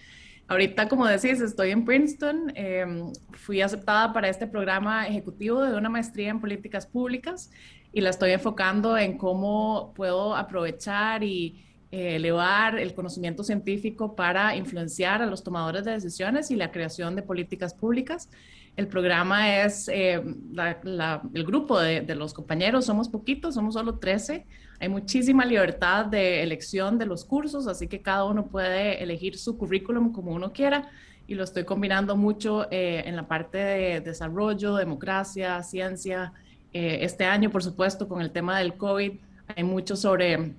[0.46, 2.52] Ahorita, como decís, estoy en Princeton.
[2.54, 7.50] Em, fui aceptada para este programa ejecutivo de una maestría en políticas públicas
[7.92, 14.56] y la estoy enfocando en cómo puedo aprovechar y eh, elevar el conocimiento científico para
[14.56, 18.28] influenciar a los tomadores de decisiones y la creación de políticas públicas.
[18.76, 24.44] El programa es, eh, el grupo de, de, los compañeros, somos poquitos, somos solo 13.
[24.80, 29.56] Hay muchísima libertad de elección de los cursos, así que cada uno puede elegir su
[29.56, 30.90] currículum como uno quiera
[31.28, 36.32] y lo estoy combinando mucho eh, en la parte de desarrollo, democracia, ciencia.
[36.72, 39.12] este año, por supuesto, con el tema del COVID,
[39.54, 40.54] hay mucho sobre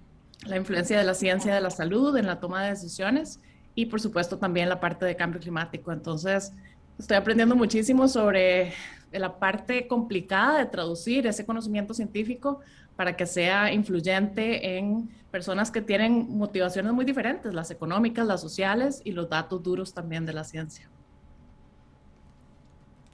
[0.45, 3.39] la influencia de la ciencia de la salud en la toma de decisiones
[3.73, 5.91] y por supuesto también la parte de cambio climático.
[5.91, 6.53] Entonces,
[6.97, 8.73] estoy aprendiendo muchísimo sobre
[9.11, 12.59] la parte complicada de traducir ese conocimiento científico
[12.95, 19.01] para que sea influyente en personas que tienen motivaciones muy diferentes, las económicas, las sociales
[19.03, 20.89] y los datos duros también de la ciencia.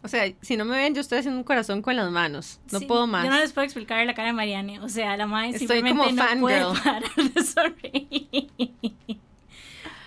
[0.03, 2.59] O sea, si no me ven, yo estoy haciendo un corazón con las manos.
[2.71, 3.23] No puedo más.
[3.23, 4.79] Yo no les puedo explicar la cara de Mariane.
[4.79, 8.49] O sea, la madre simplemente como no puede parar de sonreír.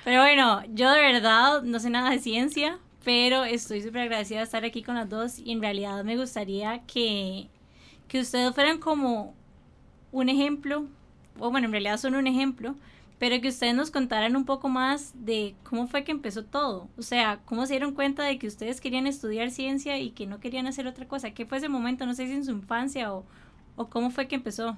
[0.04, 4.44] Pero bueno, yo de verdad no sé nada de ciencia, pero estoy súper agradecida de
[4.44, 7.48] estar aquí con las dos y en realidad me gustaría que,
[8.08, 9.34] que ustedes fueran como
[10.12, 10.86] un ejemplo,
[11.38, 12.74] o bueno, en realidad son un ejemplo
[13.18, 16.88] pero que ustedes nos contaran un poco más de cómo fue que empezó todo.
[16.96, 20.40] O sea, cómo se dieron cuenta de que ustedes querían estudiar ciencia y que no
[20.40, 21.32] querían hacer otra cosa.
[21.32, 22.06] ¿Qué fue ese momento?
[22.06, 23.24] No sé si en su infancia o,
[23.76, 24.76] o cómo fue que empezó.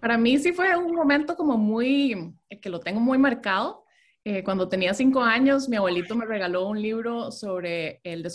[0.00, 3.84] Para mí sí fue un momento como muy, que lo tengo muy marcado.
[4.24, 8.26] Eh, cuando tenía cinco años, mi abuelito me regaló un libro sobre el,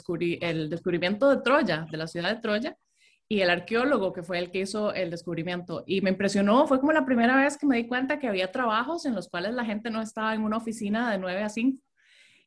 [0.42, 2.78] el descubrimiento de Troya, de la ciudad de Troya,
[3.32, 5.86] y el arqueólogo que fue el que hizo el descubrimiento.
[5.88, 9.06] Y me impresionó, fue como la primera vez que me di cuenta que había trabajos
[9.06, 11.82] en los cuales la gente no estaba en una oficina de 9 a 5.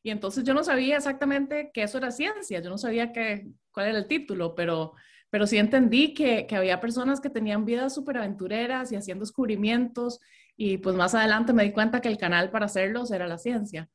[0.03, 3.87] Y entonces yo no sabía exactamente que eso era ciencia, yo no sabía que, cuál
[3.87, 4.93] era el título, pero,
[5.31, 10.19] pero sí entendí que, que había personas que tenían vidas súper aventureras y hacían descubrimientos
[10.55, 13.89] y pues más adelante me di cuenta que el canal para hacerlos era la ciencia.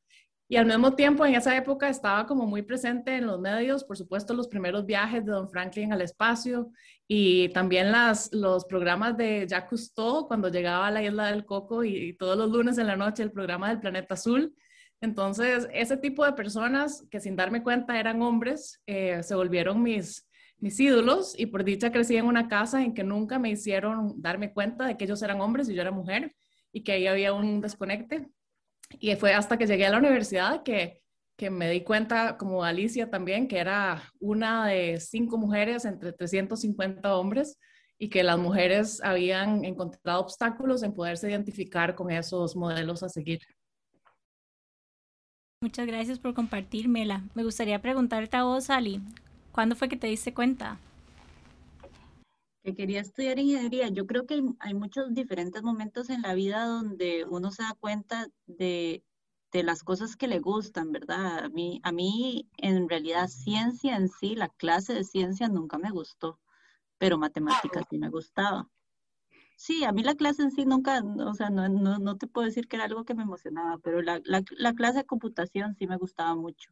[0.51, 3.95] Y al mismo tiempo, en esa época estaba como muy presente en los medios, por
[3.95, 6.73] supuesto, los primeros viajes de Don Franklin al espacio
[7.07, 11.85] y también las, los programas de Jacques Cousteau cuando llegaba a la isla del Coco
[11.85, 14.53] y, todos los lunes en la noche el programa del Planeta Azul.
[14.99, 20.27] Entonces, ese tipo de personas que sin darme cuenta eran hombres, eh, se volvieron mis,
[20.57, 24.51] mis ídolos y por dicha crecí en una casa en que nunca me hicieron darme
[24.51, 26.35] cuenta de que ellos eran hombres y yo era mujer
[26.73, 28.27] y que ahí había un desconecte.
[28.99, 31.01] Y fue hasta que llegué a la universidad que,
[31.37, 37.15] que me di cuenta, como Alicia también, que era una de cinco mujeres entre 350
[37.15, 37.57] hombres
[37.97, 43.39] y que las mujeres habían encontrado obstáculos en poderse identificar con esos modelos a seguir.
[45.61, 47.23] Muchas gracias por compartírmela.
[47.35, 49.01] Me gustaría preguntarte a vos, Ali,
[49.51, 50.79] ¿cuándo fue que te diste cuenta?
[52.63, 57.25] Que quería estudiar ingeniería, yo creo que hay, muchos diferentes momentos en la vida donde
[57.25, 59.03] uno se da cuenta de,
[59.51, 61.45] de, las cosas que le gustan, ¿verdad?
[61.45, 65.91] A mí, a mí, en realidad, ciencia en sí, la clase de ciencia nunca me
[65.91, 66.39] gustó,
[66.97, 68.69] pero matemáticas sí me gustaba.
[69.55, 72.45] Sí, a mí la clase en sí nunca, o sea, no, no, no te puedo
[72.47, 75.87] decir que era algo que me emocionaba, pero la, la, la clase de computación sí
[75.87, 76.71] me gustaba mucho.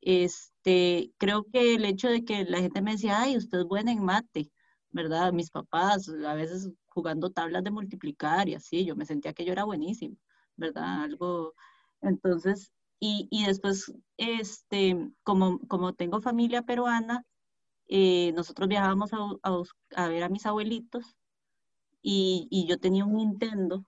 [0.00, 3.92] Este, creo que el hecho de que la gente me decía, ay, usted es buena
[3.92, 4.50] en mate,
[4.90, 5.32] ¿verdad?
[5.32, 9.52] Mis papás, a veces jugando tablas de multiplicar y así, yo me sentía que yo
[9.52, 10.16] era buenísimo,
[10.56, 11.02] ¿verdad?
[11.02, 11.54] Algo,
[12.00, 17.24] entonces, y, y después, este, como, como tengo familia peruana,
[17.88, 19.18] eh, nosotros viajábamos a,
[19.96, 21.16] a, ver a mis abuelitos
[22.02, 23.84] y, y yo tenía un Nintendo,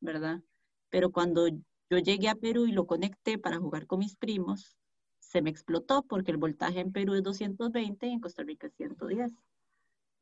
[0.00, 0.42] ¿verdad?
[0.90, 4.76] Pero cuando yo llegué a Perú y lo conecté para jugar con mis primos,
[5.18, 8.74] se me explotó porque el voltaje en Perú es 220 y en Costa Rica es
[8.74, 9.32] 110.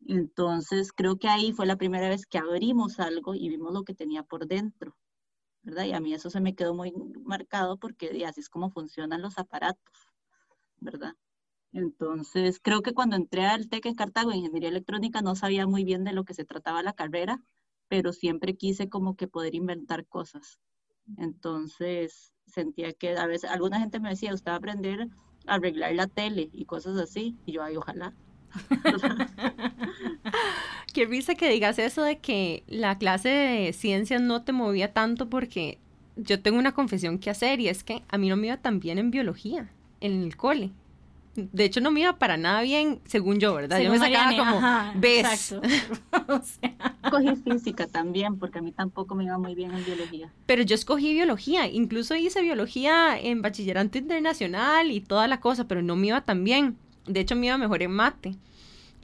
[0.07, 3.95] Entonces, creo que ahí fue la primera vez que abrimos algo y vimos lo que
[3.95, 4.97] tenía por dentro,
[5.63, 5.85] ¿verdad?
[5.85, 6.93] Y a mí eso se me quedó muy
[7.25, 10.09] marcado porque así es como funcionan los aparatos,
[10.81, 11.15] ¿verdad?
[11.73, 16.03] Entonces, creo que cuando entré al TEC en Cartago, Ingeniería Electrónica, no sabía muy bien
[16.05, 17.43] de lo que se trataba la carrera,
[17.89, 20.59] pero siempre quise como que poder inventar cosas.
[21.17, 25.09] Entonces, sentía que a veces alguna gente me decía, usted va a aprender
[25.47, 28.15] a arreglar la tele y cosas así, y yo, ay, ojalá.
[30.93, 35.29] Qué risa que digas eso de que la clase de ciencias no te movía tanto
[35.29, 35.79] porque
[36.17, 38.81] yo tengo una confesión que hacer y es que a mí no me iba tan
[38.81, 40.71] bien en biología, en el cole.
[41.37, 43.81] De hecho, no me iba para nada bien, según yo, ¿verdad?
[43.81, 45.55] yo me sacaba como, ¿ves?
[47.11, 50.33] Cogí física también, porque a mí tampoco me iba muy bien en biología.
[50.47, 55.83] Pero yo escogí biología, incluso hice biología en bachillerato internacional y toda la cosa, pero
[55.83, 56.77] no me iba tan bien.
[57.07, 58.37] De hecho, me iba mejor en mate.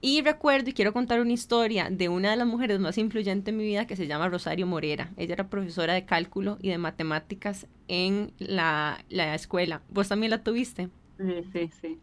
[0.00, 3.56] Y recuerdo y quiero contar una historia de una de las mujeres más influyentes en
[3.56, 5.10] mi vida que se llama Rosario Morera.
[5.16, 9.82] Ella era profesora de cálculo y de matemáticas en la, la escuela.
[9.88, 10.90] ¿Vos también la tuviste?
[11.18, 12.00] Sí, sí, sí.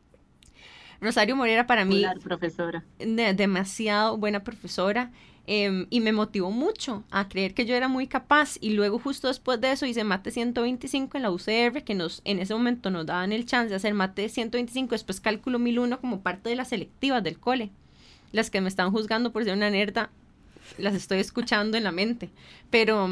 [1.04, 2.04] Rosario Morera para mí...
[2.24, 2.84] profesora.
[3.00, 5.12] demasiado buena profesora.
[5.46, 9.28] Em, y me motivó mucho a creer que yo era muy capaz y luego justo
[9.28, 13.06] después de eso hice mate 125 en la UCR que nos en ese momento nos
[13.06, 17.22] daban el chance de hacer mate 125 después cálculo 1001 como parte de las selectivas
[17.24, 17.72] del cole
[18.32, 20.12] las que me están juzgando por ser una nerda
[20.78, 22.30] las estoy escuchando en la mente
[22.70, 23.10] pero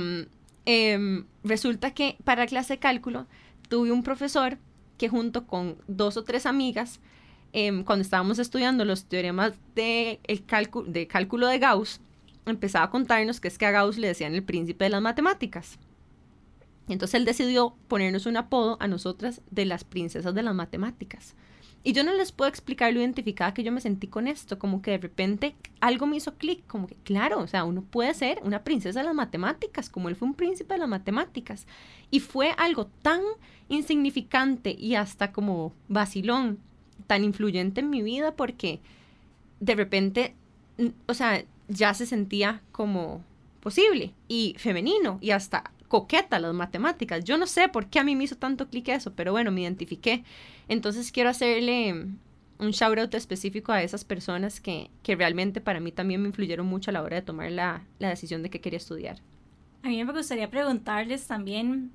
[0.65, 3.27] em, resulta que para clase de cálculo
[3.67, 4.57] tuve un profesor
[4.97, 7.01] que junto con dos o tres amigas
[7.53, 10.43] em, cuando estábamos estudiando los teoremas de, el
[10.87, 12.01] de cálculo de Gauss
[12.45, 15.79] empezaba a contarnos que es que a Gauss le decían el príncipe de las matemáticas.
[16.87, 21.35] Entonces él decidió ponernos un apodo a nosotras de las princesas de las matemáticas.
[21.83, 24.83] Y yo no les puedo explicar lo identificada que yo me sentí con esto, como
[24.83, 28.39] que de repente algo me hizo clic, como que claro, o sea, uno puede ser
[28.43, 31.65] una princesa de las matemáticas, como él fue un príncipe de las matemáticas.
[32.11, 33.21] Y fue algo tan
[33.67, 36.59] insignificante y hasta como vacilón,
[37.11, 38.79] tan influyente en mi vida porque
[39.59, 40.33] de repente,
[41.07, 43.21] o sea, ya se sentía como
[43.59, 47.25] posible y femenino y hasta coqueta las matemáticas.
[47.25, 49.59] Yo no sé por qué a mí me hizo tanto clic eso, pero bueno, me
[49.59, 50.23] identifiqué.
[50.69, 52.07] Entonces quiero hacerle
[52.59, 56.65] un shout out específico a esas personas que, que realmente para mí también me influyeron
[56.65, 59.17] mucho a la hora de tomar la, la decisión de que quería estudiar.
[59.83, 61.91] A mí me gustaría preguntarles también,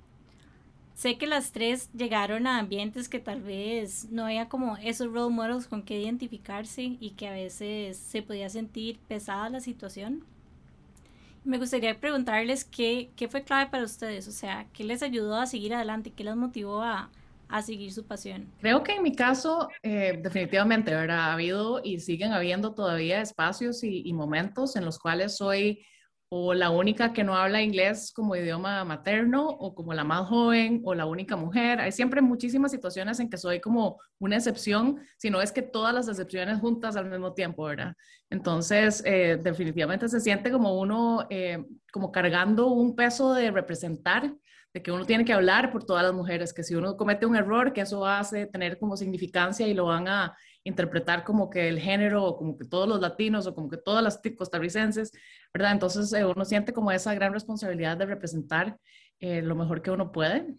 [0.96, 5.32] sé que las tres llegaron a ambientes que tal vez no había como esos role
[5.32, 10.24] models con que identificarse y que a veces se podía sentir pesada la situación.
[11.44, 15.46] Me gustaría preguntarles qué, qué fue clave para ustedes, o sea, qué les ayudó a
[15.46, 17.08] seguir adelante, qué les motivó a,
[17.48, 18.50] a seguir su pasión?
[18.60, 21.20] Creo que en mi caso, eh, definitivamente, ¿verdad?
[21.20, 25.84] Ha habido y siguen habiendo todavía espacios y, momentos en los cuales soy
[26.38, 30.82] o la única que no habla inglés como idioma materno o como la más joven
[30.84, 31.80] o la única mujer.
[31.80, 35.94] Hay siempre muchísimas situaciones en que soy como una excepción, si no es que todas
[35.94, 37.94] las excepciones juntas al mismo tiempo, ¿verdad?
[38.28, 44.34] Entonces, eh, definitivamente se siente como uno, eh, como cargando un peso de representar
[44.74, 47.34] de que uno tiene que hablar por todas las mujeres, que si uno comete un
[47.34, 50.36] error, que eso hace tener como significancia y lo van a
[50.66, 54.02] interpretar como que el género, o como que todos los latinos, o como que todas
[54.02, 55.12] las costarricenses,
[55.54, 55.72] ¿verdad?
[55.72, 58.76] Entonces eh, uno siente como esa gran responsabilidad de representar
[59.20, 60.56] eh, lo mejor que uno puede.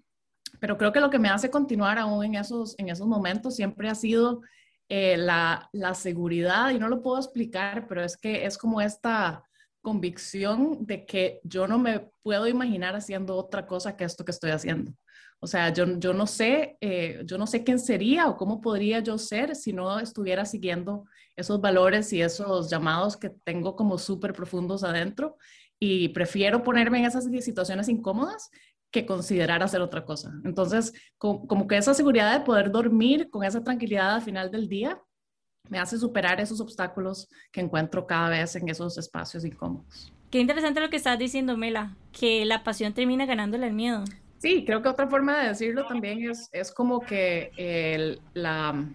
[0.60, 3.90] Pero creo que lo que me hace continuar aún en esos, en esos momentos siempre
[3.90, 4.42] ha sido
[4.88, 9.44] eh, la, la seguridad, y no lo puedo explicar, pero es que es como esta
[9.82, 14.52] convicción de que yo no me puedo imaginar haciendo otra cosa que esto que estoy
[14.52, 14.94] haciendo.
[15.40, 19.00] O sea, yo, yo no sé, eh, yo no sé quién sería o cómo podría
[19.00, 24.34] yo ser si no estuviera siguiendo esos valores y esos llamados que tengo como súper
[24.34, 25.38] profundos adentro
[25.80, 28.50] y prefiero ponerme en esas situaciones incómodas
[28.90, 30.32] que considerar hacer otra cosa.
[30.44, 35.00] Entonces, como que esa seguridad de poder dormir con esa tranquilidad al final del día
[35.70, 40.12] me hace superar esos obstáculos que encuentro cada vez en esos espacios incómodos.
[40.32, 44.04] Qué interesante lo que estás diciendo, Mela, que la pasión termina ganándole el miedo.
[44.38, 48.86] Sí, creo que otra forma de decirlo también es, es como que el, la,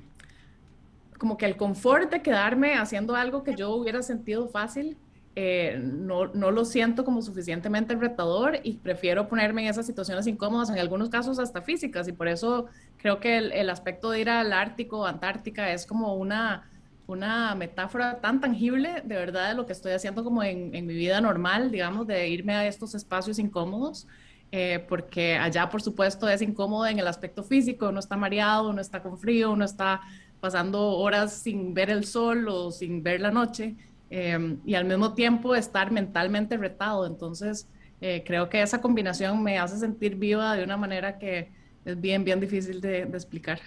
[1.18, 4.96] como que el confort de quedarme haciendo algo que yo hubiera sentido fácil,
[5.34, 10.68] eh, no, no, lo siento como suficientemente retador y prefiero ponerme en esas situaciones incómodas,
[10.70, 12.66] en algunos casos hasta físicas, y por eso
[12.98, 16.70] creo que el, el aspecto de ir al Ártico o Antártica es como una,
[17.06, 20.94] una metáfora tan tangible de verdad de lo que estoy haciendo como en, en mi
[20.94, 24.06] vida normal, digamos, de irme a estos espacios incómodos.
[24.52, 28.80] Eh, porque allá, por supuesto, es incómodo en el aspecto físico, uno está mareado, uno
[28.80, 30.02] está con frío, uno está
[30.40, 33.76] pasando horas sin ver el sol o sin ver la noche,
[34.14, 37.06] Em, y al mismo tiempo estar mentalmente retado.
[37.06, 37.66] Entonces,
[38.02, 41.50] eh, creo que esa combinación me hace sentir viva de una manera que
[41.86, 43.58] es bien, bien difícil de, de explicar.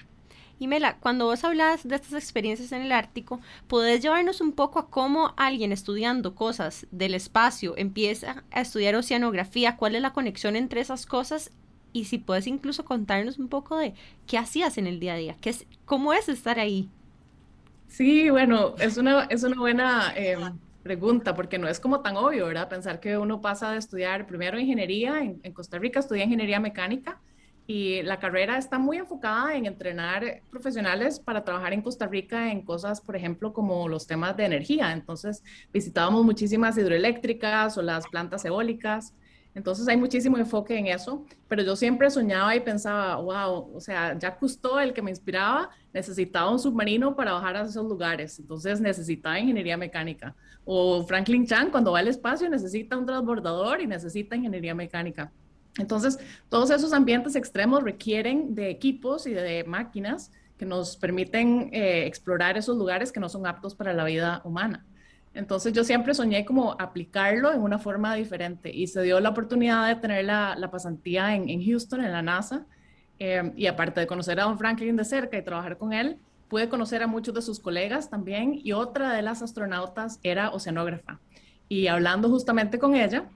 [0.58, 4.80] Y Mela, cuando vos hablas de estas experiencias en el Ártico, ¿podés llevarnos un poco
[4.80, 9.76] a cómo alguien estudiando cosas del espacio empieza a estudiar oceanografía?
[9.76, 11.52] ¿Cuál es la conexión entre esas cosas?
[11.91, 13.94] Y si puedes incluso contarnos un poco de
[14.28, 16.89] qué hacías en el día a día, qué es, cómo es estar ahí.
[17.88, 20.38] Sí, bueno, es una, es una buena eh,
[20.84, 22.70] pregunta porque no es como tan obvio, ¿verdad?
[22.70, 27.20] Pensar que uno pasa de estudiar primero ingeniería, en, en, Costa Rica estudié ingeniería mecánica
[27.67, 32.62] y la carrera está muy enfocada en entrenar profesionales para trabajar en Costa Rica en
[32.62, 34.91] cosas, por ejemplo, como los temas de energía.
[34.91, 39.13] Entonces, visitábamos muchísimas hidroeléctricas o las plantas eólicas.
[39.56, 44.19] Entonces hay muchísimo enfoque en eso, pero yo siempre soñaba y pensaba, wow, o sea,
[44.19, 48.82] ya Cousteau, el que me inspiraba, necesitaba un submarino para bajar a esos lugares, entonces
[48.82, 50.36] necesitaba ingeniería mecánica.
[50.65, 55.32] O Franklin Chan, cuando va al espacio, necesita un transbordador y necesita ingeniería mecánica.
[55.78, 62.06] Entonces, todos esos ambientes extremos requieren de equipos y de máquinas que nos permiten eh,
[62.06, 64.86] explorar esos lugares que no son aptos para la vida humana.
[65.34, 69.86] Entonces yo siempre soñé como aplicarlo en una forma diferente y se dio la oportunidad
[69.86, 72.66] de tener la, pasantía en, Houston, en la NASA,
[73.20, 76.70] eh, y aparte de conocer a Don Franklin de cerca y trabajar con él, pude
[76.70, 81.20] conocer a muchos de sus colegas también y otra de las astronautas era oceanógrafa.
[81.68, 83.30] Y hablando justamente con ella,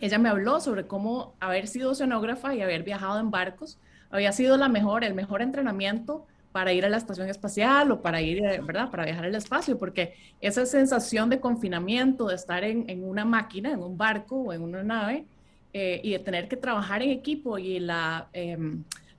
[0.00, 3.78] ella me habló sobre cómo haber sido oceanógrafa y haber viajado en barcos
[4.12, 8.20] había sido la mejor, el mejor entrenamiento para ir a la estación espacial o para
[8.20, 8.90] ir, ¿verdad?
[8.90, 13.82] Para viajar al espacio, porque esa sensación de confinamiento, de estar en, una máquina, en
[13.82, 15.24] un barco o en una nave,
[15.72, 18.58] eh, y de tener que trabajar en equipo y eh,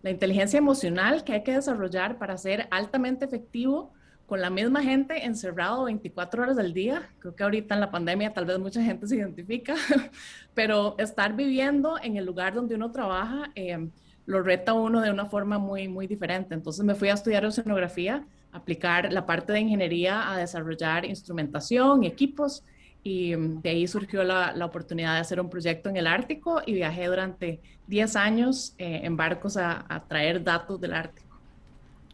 [0.04, 3.91] la inteligencia emocional que hay que desarrollar para ser altamente efectivo
[4.34, 7.08] con la misma gente encerrado 24 horas del día.
[7.20, 9.76] Creo que ahorita en la pandemia tal vez mucha gente se identifica,
[10.56, 13.90] pero estar viviendo en el lugar donde uno trabaja eh,
[14.26, 16.56] lo reta uno de una forma muy, muy diferente.
[16.56, 22.08] Entonces me fui a estudiar oceanografía, aplicar la parte de ingeniería a desarrollar instrumentación y
[22.08, 22.64] equipos
[23.04, 26.60] y mm, de ahí surgió la, la, oportunidad de hacer un proyecto en el Ártico
[26.66, 31.33] y viajé durante 10 años eh, en barcos a, a, traer datos del Ártico.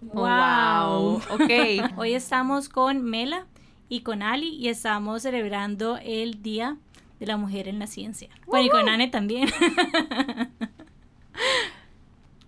[0.01, 1.15] ¡Wow!
[1.29, 1.97] Ok.
[1.97, 3.47] Hoy estamos con Mela
[3.89, 6.77] y con Ali y estamos celebrando el Día
[7.19, 8.29] de la Mujer en la Ciencia.
[8.47, 9.49] Bueno, y con Anne también.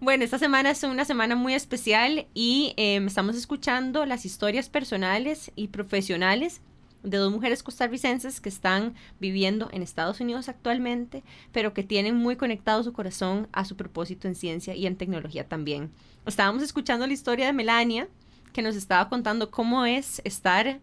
[0.04, 5.52] Bueno, esta semana es una semana muy especial y em, estamos escuchando las historias personales
[5.56, 6.62] y profesionales
[7.04, 12.36] de dos mujeres costarricenses que están viviendo en Estados Unidos actualmente, pero que tienen muy
[12.36, 15.92] conectado su corazón a su propósito en ciencia y en tecnología también.
[16.26, 18.08] Estábamos escuchando la historia de Melania,
[18.54, 20.80] que nos estaba contando cómo es estar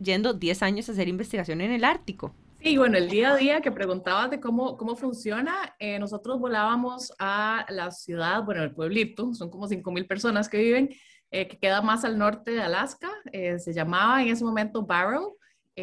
[0.00, 2.32] yendo 10 años a hacer investigación en el Ártico.
[2.60, 7.12] Sí, bueno, el día a día que preguntabas de cómo, cómo funciona, eh, nosotros volábamos
[7.20, 10.90] a la ciudad, bueno, el pueblito, son como 5.000 personas que viven,
[11.30, 15.36] eh, que queda más al norte de Alaska, eh, se llamaba en ese momento Barrow,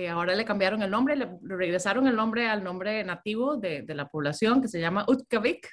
[0.10, 4.62] ahora le cambiaron el nombre, le, regresaron el nombre al nombre nativo de, la población
[4.62, 5.70] que se llama Utkavik,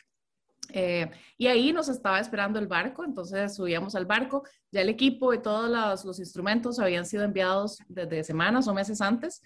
[1.36, 5.42] y ahí nos estaba esperando el barco, entonces subíamos al barco, ya el equipo y
[5.42, 9.42] todos los, los instrumentos habían sido enviados desde semanas o meses antes,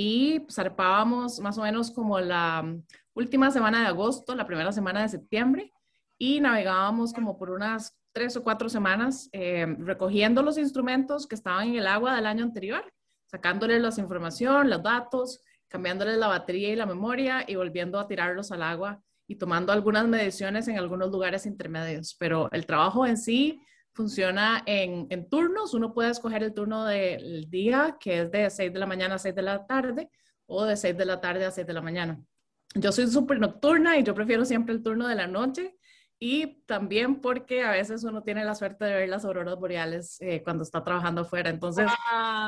[0.00, 5.02] y zarpábamos más o menos como la mm, última semana de agosto, la primera semana
[5.02, 5.72] de septiembre
[6.16, 11.70] y navegábamos como por unas tres o cuatro semanas eh, recogiendo los instrumentos que estaban
[11.70, 12.84] en el agua del año anterior,
[13.28, 18.50] sacándoles la información, los datos, cambiándoles la batería y la memoria y volviendo a tirarlos
[18.50, 22.16] al agua y tomando algunas mediciones en algunos lugares intermedios.
[22.18, 23.60] Pero el trabajo en sí
[23.92, 25.74] funciona en, turnos.
[25.74, 29.18] Uno puede escoger el turno del día, que es de 6 de la mañana a
[29.18, 30.10] 6 de la tarde,
[30.46, 32.18] o de 6 de la tarde a 6 de la mañana.
[32.74, 35.76] Yo soy súper nocturna y yo prefiero siempre el turno de la noche.
[36.20, 40.42] Y también porque a veces uno tiene la suerte de ver las auroras boreales eh,
[40.42, 41.48] cuando está trabajando afuera.
[41.48, 41.86] Entonces,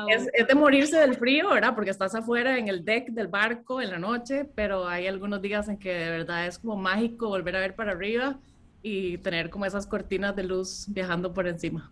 [0.09, 1.73] es, es, de morirse del frío, ¿verdad?
[1.73, 5.69] Porque estás afuera en el deck del barco en la noche, pero hay algunos días
[5.69, 8.37] en que de verdad es como mágico volver a ver para arriba
[8.83, 11.91] y tener como esas cortinas de luz viajando por encima.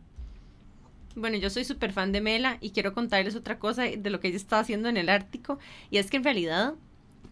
[1.15, 4.29] Bueno, yo soy súper fan de Mela y quiero contarles otra cosa de lo que
[4.29, 5.59] ella estaba haciendo en el Ártico
[5.89, 6.75] y es que en realidad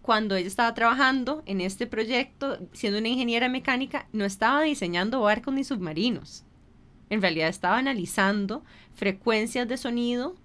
[0.08, 5.54] cuando ella estaba trabajando en este proyecto, siendo una ingeniera mecánica, no estaba diseñando barcos
[5.54, 6.46] ni submarinos.
[7.10, 8.64] En realidad estaba analizando
[8.96, 10.38] frecuencias de sonido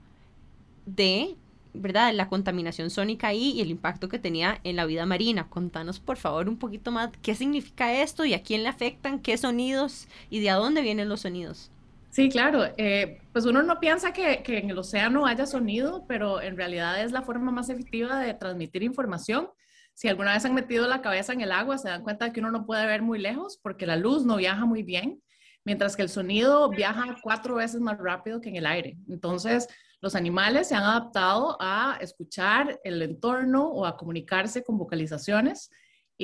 [0.84, 1.36] de
[1.74, 2.12] ¿verdad?
[2.12, 5.48] La contaminación sónica ahí y el impacto que tenía en la vida marina.
[5.48, 9.38] Contanos, por favor, un poquito más qué significa esto y a quién le afectan, qué
[9.38, 11.70] sonidos y de dónde vienen los sonidos.
[12.12, 12.66] Sí, claro.
[12.76, 17.02] Eh, pues uno no piensa que, que, en el océano haya sonido, pero en realidad
[17.02, 19.48] es la forma más efectiva de transmitir información.
[19.94, 22.50] Si alguna vez han metido la cabeza en el agua, se dan cuenta que uno
[22.50, 25.22] no puede ver muy lejos porque la luz no viaja muy bien,
[25.64, 28.98] mientras que el sonido viaja cuatro veces más rápido que en el aire.
[29.08, 29.66] Entonces,
[30.02, 35.70] los animales se han adaptado a escuchar el entorno o a comunicarse con vocalizaciones.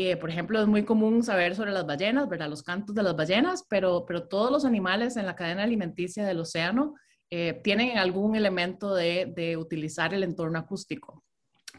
[0.00, 2.48] Eh, por ejemplo, es muy común saber sobre las ballenas, ¿verdad?
[2.48, 6.38] Los cantos de las ballenas, pero, pero todos los animales en la cadena alimenticia del
[6.38, 6.94] océano
[7.30, 11.24] eh, tienen algún elemento de, utilizar el entorno acústico.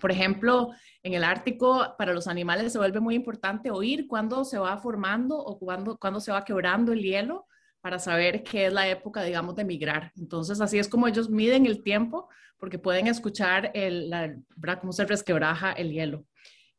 [0.02, 0.68] Por ejemplo,
[1.02, 5.38] en el Ártico, para los animales se vuelve muy importante oír cuándo se va formando
[5.38, 7.48] o cuándo, cuándo se va quebrando el hielo
[7.80, 10.12] para saber qué es la época, digamos, de migrar.
[10.18, 14.36] Entonces, así es como ellos miden el tiempo, porque pueden escuchar el, la,
[14.82, 16.26] cómo se resquebraja el hielo.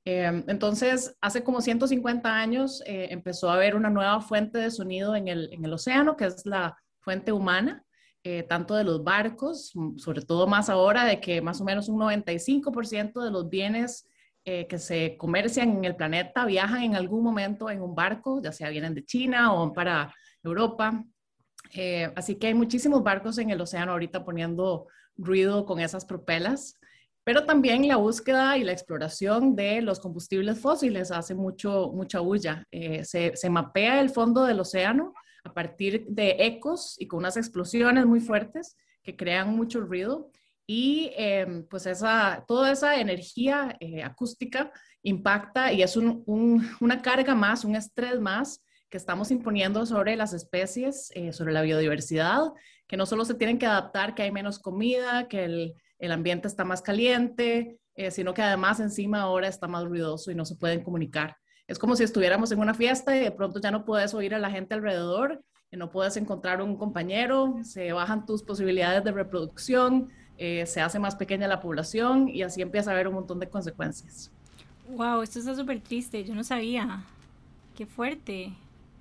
[0.05, 5.15] Eh, entonces, hace como 150 años eh, empezó a haber una nueva fuente de sonido
[5.15, 7.85] en el, en el océano, que es la fuente humana,
[8.23, 11.99] eh, tanto de los barcos, sobre todo más ahora de que más o menos un
[11.99, 14.07] 95% de los bienes
[14.43, 18.71] que se comercian en el planeta viajan en algún momento en un barco, ya sea
[18.71, 21.05] vienen de China o para Europa.
[21.75, 26.79] Eh, así que hay muchísimos barcos en el océano ahorita poniendo ruido con esas propelas,
[27.25, 32.67] pero también la búsqueda y la exploración de los combustibles fósiles hace mucho, mucha bulla.
[32.71, 35.15] Eh, se, se, mapea el fondo del océano
[35.45, 40.31] a partir de ecos y con unas explosiones muy fuertes que crean mucho ruido
[40.67, 44.71] y eh, pues esa, toda esa energía acústica
[45.03, 46.23] impacta y es un,
[46.81, 51.63] una carga más, un estrés más que estamos imponiendo sobre las especies, eh, sobre la
[51.63, 52.53] biodiversidad,
[52.87, 56.49] que no solo se tienen que adaptar, que hay menos comida, que el, el ambiente
[56.49, 60.57] está más caliente, eh, sino que además encima ahora está más ruidoso y no se
[60.57, 61.37] pueden comunicar.
[61.69, 64.41] Es como si estuviéramos en una fiesta y de pronto ya no puedes oír a
[64.41, 65.41] la gente alrededor,
[65.73, 70.99] y no puedes encontrar un compañero, se bajan tus posibilidades de reproducción, eh, se hace
[70.99, 74.33] más pequeña la población y así empieza a haber un montón de consecuencias.
[74.89, 77.05] Wow, esto está súper triste, yo no sabía.
[77.77, 78.53] Qué fuerte.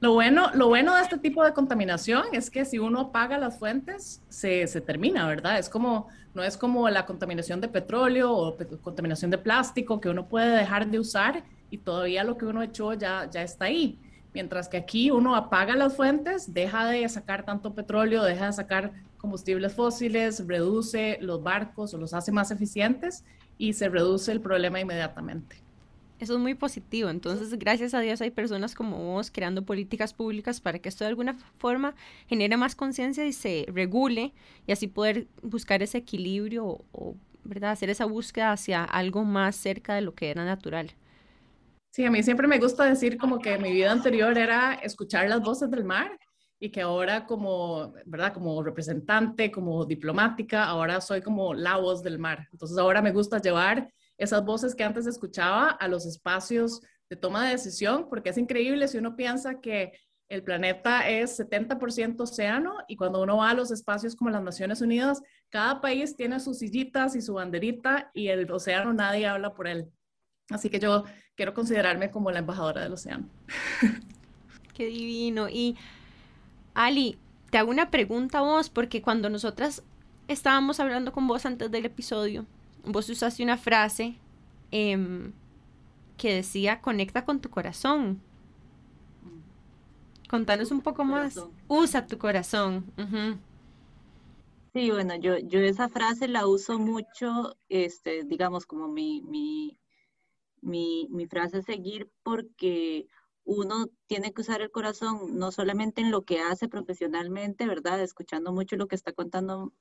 [0.02, 3.60] Lo bueno, lo bueno de este tipo de contaminación es que si uno apaga las
[3.60, 5.60] fuentes, se, se, termina, ¿verdad?
[5.60, 10.28] Es como, no es como la contaminación de petróleo o contaminación de plástico que uno
[10.28, 14.00] puede dejar de usar y todavía lo que uno echó ya, ya está ahí.
[14.34, 18.94] Mientras que aquí uno apaga las fuentes, deja de sacar tanto petróleo, deja de sacar
[19.18, 23.26] combustibles fósiles, reduce los barcos o los hace más eficientes
[23.58, 25.58] y se reduce el problema inmediatamente.
[26.20, 27.10] Eso es muy positivo.
[27.10, 31.10] Entonces, gracias a Dios hay personas como vos creando políticas públicas para que esto de
[31.10, 31.96] alguna forma
[32.28, 34.34] genere más conciencia y se regule
[34.68, 37.16] y así poder buscar ese equilibrio o,
[37.46, 37.72] ¿verdad?
[37.72, 40.92] hacer esa búsqueda hacia algo más cerca de lo que era natural.
[41.92, 45.42] Sí, a mí siempre me gusta decir como que mi vida anterior era escuchar las
[45.42, 46.20] voces del mar
[46.60, 48.34] y que ahora como, ¿verdad?
[48.34, 52.48] Como representante, como diplomática, ahora soy como la voz del mar.
[52.52, 53.90] Entonces ahora me gusta llevar
[54.20, 58.88] esas voces que antes escuchaba a los espacios de toma de decisión, porque es increíble
[58.88, 59.94] si uno piensa que
[60.28, 64.82] el planeta es 70% océano y cuando uno va a los espacios como las Naciones
[64.82, 69.68] Unidas, cada país tiene sus sillitas y su banderita y el océano nadie habla por
[69.68, 69.90] él.
[70.52, 71.06] Así que yo
[71.36, 73.28] quiero considerarme como la embajadora del océano.
[74.76, 75.50] Qué divino.
[75.50, 75.78] Y
[76.76, 77.18] Ali,
[77.50, 79.84] te hago una pregunta a vos, porque cuando nosotras
[80.28, 82.46] estábamos hablando con vos antes del episodio,
[82.92, 84.16] vos usaste una frase
[84.72, 85.32] em,
[86.18, 88.22] que decía, conecta con tu corazón.
[90.30, 91.44] Contanos un poco más.
[91.68, 92.86] Usa tu corazón.
[94.74, 99.80] Sí, bueno, yo, yo esa frase la uso mucho, este, digamos, como mi, mi,
[100.62, 103.08] mi, mi frase a seguir porque
[103.46, 108.00] uno tiene que usar el corazón no solamente en lo que hace profesionalmente, ¿verdad?
[108.02, 109.74] Escuchando mucho lo que está contando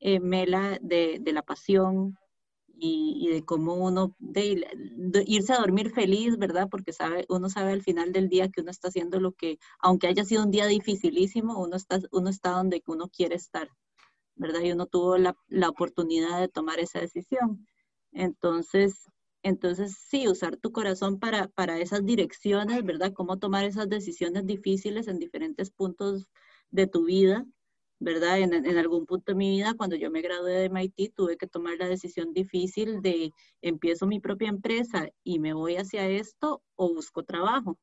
[0.00, 2.18] eh, Mela de, de, la pasión
[2.76, 4.66] y, y, de cómo uno, de,
[5.26, 6.68] irse a dormir feliz, ¿verdad?
[6.70, 10.08] Porque sabe, uno sabe al final del día que uno está haciendo lo que, aunque
[10.08, 13.70] haya sido un día dificilísimo, uno está, uno está donde uno quiere estar,
[14.34, 14.60] ¿verdad?
[14.62, 17.66] Y uno tuvo la, la oportunidad de tomar esa decisión.
[18.12, 19.08] Entonces,
[19.44, 23.12] entonces, sí, usar tu corazón para, para esas direcciones, ¿verdad?
[23.12, 26.30] Cómo tomar esas decisiones difíciles en diferentes puntos
[26.70, 27.44] de tu vida,
[27.98, 28.38] ¿verdad?
[28.40, 31.46] En, en, algún punto de mi vida, cuando yo me gradué de MIT, tuve que
[31.46, 33.32] tomar la decisión difícil de
[33.62, 37.78] empiezo mi propia empresa y me voy hacia esto o busco trabajo,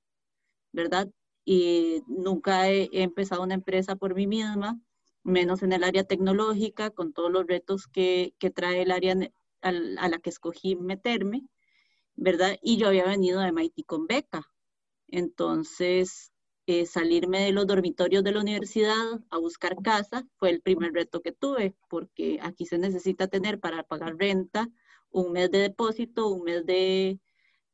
[0.71, 1.09] ¿verdad?
[1.45, 4.79] Y nunca he, empezado una empresa por mí misma,
[5.23, 9.15] menos en el área tecnológica, con todos los retos que, que trae el área
[9.61, 11.45] a la que escogí meterme,
[12.15, 12.57] ¿verdad?
[12.61, 14.43] Y yo había venido de MIT con beca.
[15.07, 16.31] Entonces,
[16.67, 18.95] eh, salirme de los dormitorios de la universidad
[19.29, 23.83] a buscar casa fue el primer reto que tuve, porque aquí se necesita tener para
[23.83, 24.69] pagar renta
[25.09, 27.19] un mes de depósito, un mes de,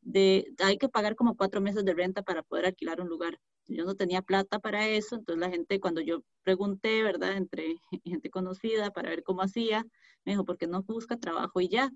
[0.02, 3.40] de, hay que pagar como cuatro meses de renta para poder alquilar un lugar.
[3.68, 7.34] Yo no tenía plata para eso, entonces la gente, cuando yo pregunté, ¿verdad?
[7.38, 7.76] Entre
[8.06, 9.86] gente conocida para ver cómo hacía,
[10.26, 11.92] me dijo, ¿por qué no busca trabajo y ya?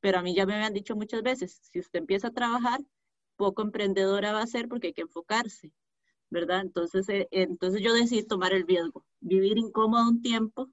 [0.00, 2.80] Pero a mí ya me habían dicho muchas veces, si usted empieza a trabajar,
[3.36, 5.72] poco emprendedora va a ser porque hay que enfocarse,
[6.30, 6.60] ¿verdad?
[6.62, 10.70] Entonces, eh, entonces yo decidí tomar el riesgo, vivir incómodo un tiempo,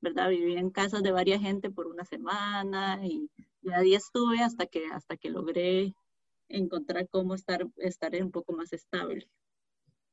[0.00, 0.30] ¿verdad?
[0.30, 3.30] Vivir en casas de varias gente por una semana y,
[3.62, 5.94] y ahí estuve hasta que, hasta que logré
[6.48, 9.28] encontrar cómo estar, estar un poco más estable.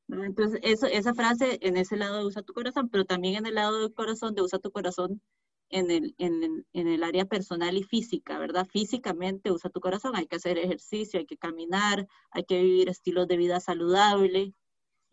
[0.09, 3.55] Entonces, eso, esa frase en ese lado de usa tu corazón, pero también en el
[3.55, 5.21] lado del corazón de usa tu corazón
[5.69, 8.67] en el, en, en, el área personal y física, ¿verdad?
[8.67, 13.27] Físicamente usa tu corazón, hay que hacer ejercicio, hay que caminar, hay que vivir estilos
[13.27, 14.53] de vida saludable,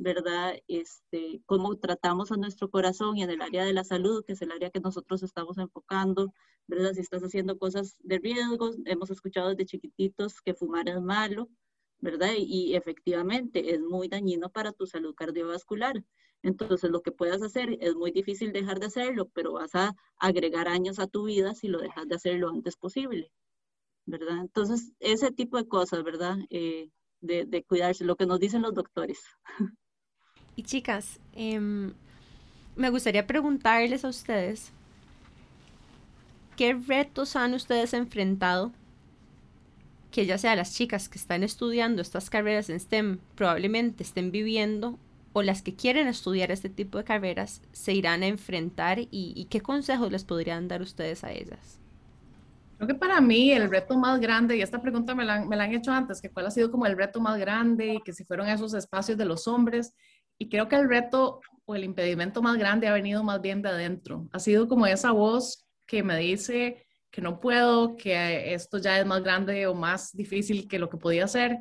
[0.00, 0.54] ¿verdad?
[0.66, 4.40] Este, cómo tratamos a nuestro corazón y en el área de la salud, que es
[4.40, 6.32] el área que nosotros estamos enfocando,
[6.66, 6.94] ¿verdad?
[6.94, 11.50] Si estás haciendo cosas de riesgo, hemos escuchado desde chiquititos que fumar es malo,
[11.98, 12.32] ¿verdad?
[12.38, 16.02] Y, efectivamente es muy dañino para tu salud cardiovascular.
[16.42, 20.66] Entonces, lo que puedas hacer es muy difícil dejar de hacerlo, pero vas a agregar
[20.68, 23.30] años a tu vida si lo dejas de hacer lo antes posible,
[24.06, 24.38] ¿verdad?
[24.40, 26.38] Entonces, ese tipo de cosas, ¿verdad?
[26.48, 26.90] Eh,
[27.20, 29.20] de, de, cuidarse, lo que nos dicen los doctores.
[30.56, 31.60] Y chicas, eh,
[32.76, 34.72] me gustaría preguntarles a ustedes,
[36.56, 38.72] ¿qué retos han ustedes enfrentado?
[40.10, 44.98] Que ya sea las chicas que están estudiando estas carreras en STEM, probablemente estén viviendo
[45.32, 49.44] o las que quieren estudiar este tipo de carreras se irán a enfrentar y, y,
[49.44, 51.78] qué consejos les podrían dar ustedes a ellas?
[52.76, 55.56] Creo que para mí el reto más grande, y esta pregunta me la, han, me
[55.56, 58.12] la han hecho antes, que cuál ha sido como el reto más grande y que
[58.12, 59.94] si fueron esos espacios de los hombres,
[60.40, 63.68] y creo que el reto o el impedimento más grande ha venido más bien de
[63.68, 64.26] adentro.
[64.32, 69.04] Ha sido como esa voz que me dice que no puedo, que esto ya es
[69.06, 71.58] más grande o más difícil que lo que podía hacer,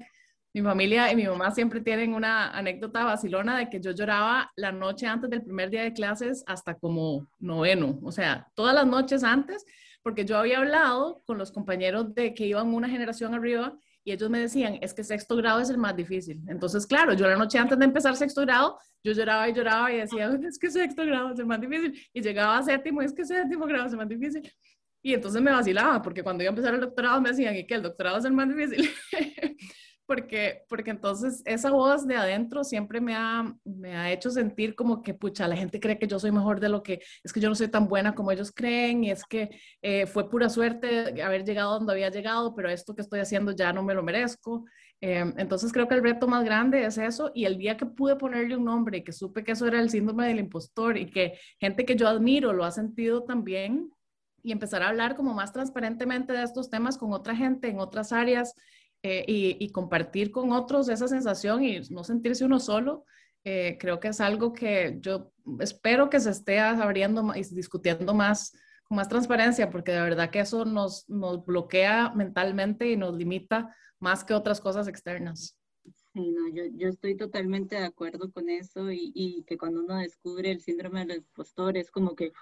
[0.54, 4.72] Mi familia y mi mamá siempre tienen una anécdota vacilona de que yo lloraba la
[4.72, 9.24] noche antes del primer día de clases hasta como noveno, o sea, todas las noches
[9.24, 9.64] antes,
[10.02, 14.30] porque yo había hablado con los compañeros de que iban una generación arriba y ellos
[14.30, 16.42] me decían, es que sexto grado es el más difícil.
[16.48, 19.98] Entonces, claro, yo la noche antes de empezar sexto grado, yo lloraba y lloraba y
[19.98, 22.00] decía, es que sexto grado es el más difícil.
[22.14, 24.52] Y llegaba a séptimo, es que séptimo grado es el más difícil.
[25.02, 27.76] Y entonces me vacilaba, porque cuando iba a empezar el doctorado me decían, ¿y que
[27.76, 28.90] el doctorado es el más difícil?
[30.10, 35.04] porque, porque entonces esa voz de adentro siempre me ha, me ha hecho sentir como
[35.04, 37.48] que, pucha, la gente cree que yo soy mejor de lo que, es que yo
[37.48, 39.52] no soy tan buena como ellos creen, y es que
[39.84, 43.72] eh, fue pura suerte haber llegado donde había llegado, pero esto que estoy haciendo ya
[43.72, 44.66] no me lo merezco.
[45.00, 48.16] Eh, entonces creo que el reto más grande es eso, y el día que pude
[48.16, 51.38] ponerle un nombre y que supe que eso era el síndrome del impostor y que
[51.60, 53.92] gente que yo admiro lo ha sentido también,
[54.42, 58.12] y empezar a hablar como más transparentemente de estos temas con otra gente en otras
[58.12, 58.56] áreas,
[59.02, 63.06] eh, y, compartir con otros esa sensación y no sentirse uno solo,
[63.46, 68.52] eh, creo que es algo que yo espero que se esté abriendo y discutiendo más
[68.84, 73.74] con más transparencia, porque de verdad que eso nos, nos bloquea mentalmente y nos limita
[74.00, 75.58] más que otras cosas externas.
[76.14, 79.98] Sí, no, yo, yo estoy totalmente de acuerdo con eso y, y, que cuando uno
[79.98, 82.34] descubre el síndrome del impostor es como que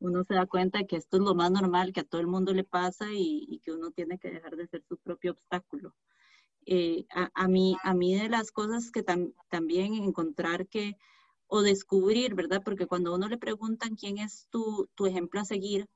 [0.00, 2.26] uno se da cuenta de que esto es lo más normal, que a todo el
[2.26, 5.94] mundo le pasa y, que uno tiene que dejar de ser su propio obstáculo.
[6.66, 10.96] Eh, a, mí, a mí de las cosas que también encontrar que,
[11.46, 12.62] o descubrir, ¿verdad?
[12.64, 15.86] Porque cuando uno le preguntan quién es tu, tu ejemplo a seguir,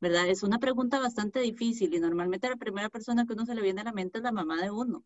[0.00, 0.28] ¿verdad?
[0.28, 3.82] Es una pregunta bastante difícil y normalmente la primera persona que uno se le viene
[3.82, 5.04] a la mente es la mamá de uno,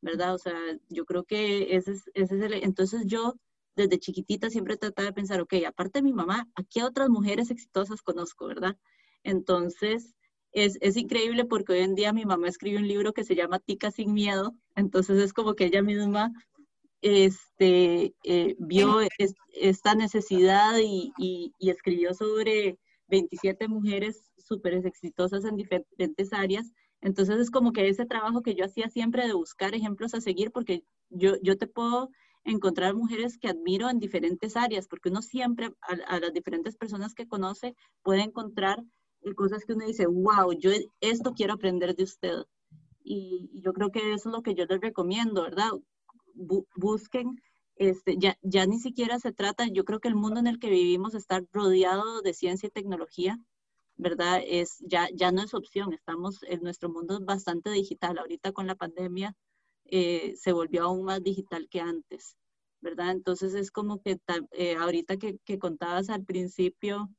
[0.00, 0.34] ¿verdad?
[0.34, 0.54] O sea,
[0.88, 2.54] yo creo que ese es, ese es el...
[2.54, 3.34] Entonces yo
[3.76, 7.50] desde chiquitita siempre trataba de pensar, ok, aparte de mi mamá, ¿a qué otras mujeres
[7.50, 8.76] exitosas conozco, verdad?
[9.22, 10.14] Entonces,
[10.52, 13.58] es, es, increíble porque hoy en día mi mamá escribe un libro que se llama
[13.58, 16.32] Tica sin miedo, entonces es como que ella misma
[17.02, 19.00] este, eh, vio
[19.52, 26.72] esta necesidad y, y, y, escribió sobre 27 mujeres súper exitosas en diferentes áreas.
[27.02, 30.50] Entonces es como que ese trabajo que yo hacía siempre de buscar ejemplos a seguir,
[30.50, 32.08] porque yo, yo te puedo
[32.44, 37.26] encontrar mujeres que admiro en diferentes áreas, porque uno siempre, a, las diferentes personas que
[37.26, 38.84] conoce, puede encontrar
[39.34, 40.70] cosas que uno dice, wow, yo
[41.00, 42.44] esto quiero aprender de usted.
[43.02, 45.70] Y, yo creo que eso es lo que yo les recomiendo, ¿verdad?
[46.34, 47.40] busquen,
[47.76, 50.68] este, ya, ya ni siquiera se trata, yo creo que el mundo en el que
[50.68, 53.38] vivimos está rodeado de ciencia y tecnología,
[53.96, 54.42] ¿verdad?
[54.44, 58.66] Es, ya, ya no es opción, estamos, en nuestro mundo es bastante digital, ahorita con
[58.66, 59.36] la pandemia
[59.86, 62.36] eh, se volvió aún más digital que antes,
[62.80, 63.10] ¿verdad?
[63.12, 64.18] Entonces es como que
[64.52, 67.10] eh, ahorita que, que, contabas al principio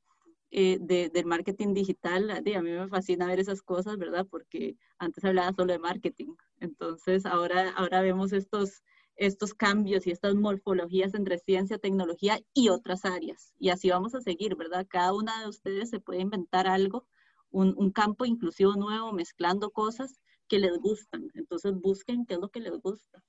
[0.50, 4.26] eh, de, del marketing digital, a mí me fascina ver esas cosas, ¿verdad?
[4.28, 8.82] Porque antes hablaba solo de marketing, entonces ahora, ahora vemos estos,
[9.16, 13.52] estos cambios y estas morfologías entre ciencia, tecnología y otras áreas.
[13.58, 14.86] Y así vamos a seguir, ¿verdad?
[14.88, 17.06] Cada una de ustedes se puede inventar algo,
[17.50, 21.30] un, un campo inclusivo nuevo, mezclando cosas que les gustan.
[21.34, 23.22] Entonces busquen qué es lo que les gusta.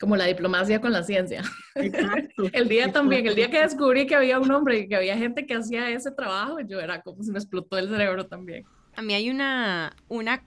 [0.00, 1.42] Como la diplomacia con la ciencia.
[1.74, 2.44] Exacto.
[2.52, 5.44] el día también, el día que descubrí que había un hombre y que había gente
[5.44, 8.64] que hacía ese trabajo, yo era como se me explotó el cerebro también.
[8.94, 10.44] A mí hay una, una,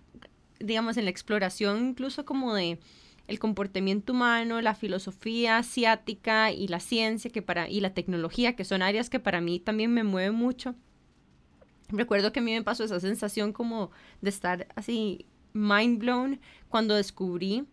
[0.59, 2.79] digamos, en la exploración incluso como de
[3.27, 8.65] el comportamiento humano, la filosofía asiática y la ciencia que para, y la tecnología, que
[8.65, 10.75] son áreas que para mí también me mueven mucho.
[11.89, 13.91] Recuerdo que a mí me pasó esa sensación como
[14.21, 16.39] de estar así mind blown
[16.69, 17.65] cuando descubrí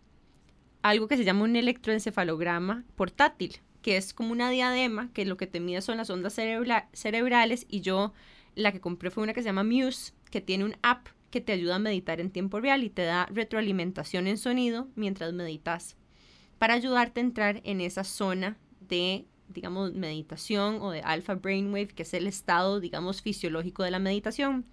[0.81, 5.47] algo que se llama un electroencefalograma portátil, que es como una diadema que lo que
[5.47, 8.13] te mide son las ondas cerebrales y yo
[8.55, 11.51] la que compré fue una que se llama Muse, que tiene un app que te
[11.51, 15.95] ayuda a meditar en tiempo real y te da retroalimentación en sonido mientras meditas
[16.57, 22.03] para ayudarte a entrar en esa zona de digamos meditación o de alpha brainwave, que
[22.03, 24.65] es el estado digamos fisiológico de la meditación.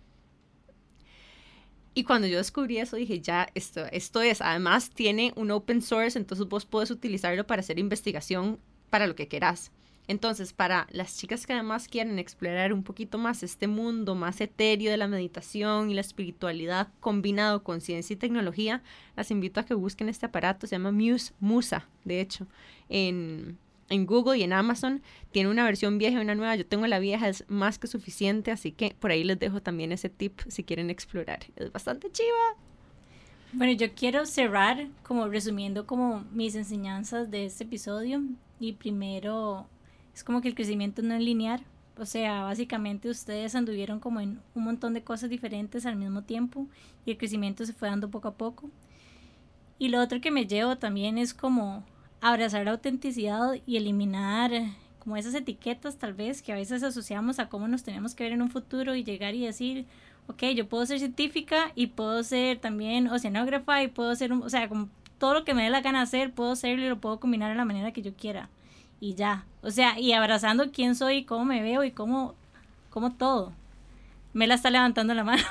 [1.99, 6.19] Y cuando yo descubrí eso, dije, ya, esto, esto es, además tiene un open source,
[6.19, 9.73] entonces vos puedes utilizarlo para hacer investigación para lo que quieras.
[10.07, 14.91] Entonces, para las chicas que además quieren explorar un poquito más este mundo más etéreo
[14.91, 18.83] de la meditación y la espiritualidad combinado con ciencia y tecnología,
[19.17, 22.47] las invito a que busquen este aparato, se llama Muse Musa, de hecho,
[22.91, 23.57] en,
[23.89, 25.03] en Google y en Amazon.
[25.31, 26.57] Tiene una versión vieja y una nueva.
[26.57, 29.93] Yo tengo la vieja, es más que suficiente, así que por ahí les dejo también
[29.93, 31.41] ese tip si quieren explorar.
[31.57, 32.57] Es bastante chiva.
[33.53, 38.23] Bueno, yo quiero cerrar como resumiendo como mis enseñanzas de este episodio.
[38.61, 39.67] Y primero,
[40.15, 41.63] es como que el crecimiento no es lineal.
[41.99, 46.67] O sea, básicamente ustedes anduvieron como en un montón de cosas diferentes al mismo tiempo
[47.07, 48.69] y el crecimiento se fue dando poco a poco.
[49.79, 51.85] Y lo otro que me llevo también es como
[52.21, 54.51] abrazar la autenticidad y eliminar
[54.99, 58.33] como esas etiquetas tal vez que a veces asociamos a cómo nos tenemos que ver
[58.33, 59.87] en un futuro y llegar y decir,
[60.27, 64.69] ok, yo puedo ser científica y puedo ser también oceanógrafa y puedo ser, o sea,
[64.69, 64.89] como
[65.19, 67.57] todo lo que me dé la gana hacer, puedo hacerlo y lo puedo combinar de
[67.57, 68.49] la manera que yo quiera.
[69.01, 72.35] Y ya, o sea, y abrazando quién soy, cómo me veo y cómo,
[72.91, 73.53] cómo todo.
[74.37, 75.43] Me la está levantando la mano.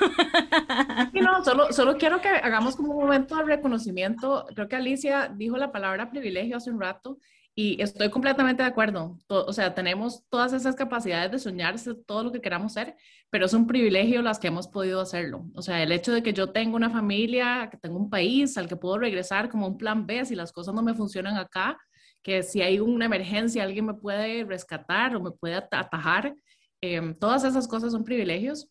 [1.12, 4.46] no, solo, solo quiero que hagamos como un momento de reconocimiento.
[4.54, 7.18] Creo que Alicia dijo la palabra privilegio hace un rato
[7.52, 9.18] y estoy completamente de acuerdo.
[9.26, 11.74] o sea, tenemos todas esas capacidades de soñar
[12.06, 12.94] todo lo que queramos ser,
[13.28, 15.46] pero es un privilegio las que hemos podido hacerlo.
[15.56, 18.68] O sea, el hecho de que yo tengo una familia, que tengo un país al
[18.68, 21.76] que puedo regresar como un plan B si las cosas no me funcionan acá,
[22.22, 26.36] que si hay una emergencia alguien me puede rescatar o me puede atajar.
[26.82, 28.68] Eh, todas esas cosas son privilegios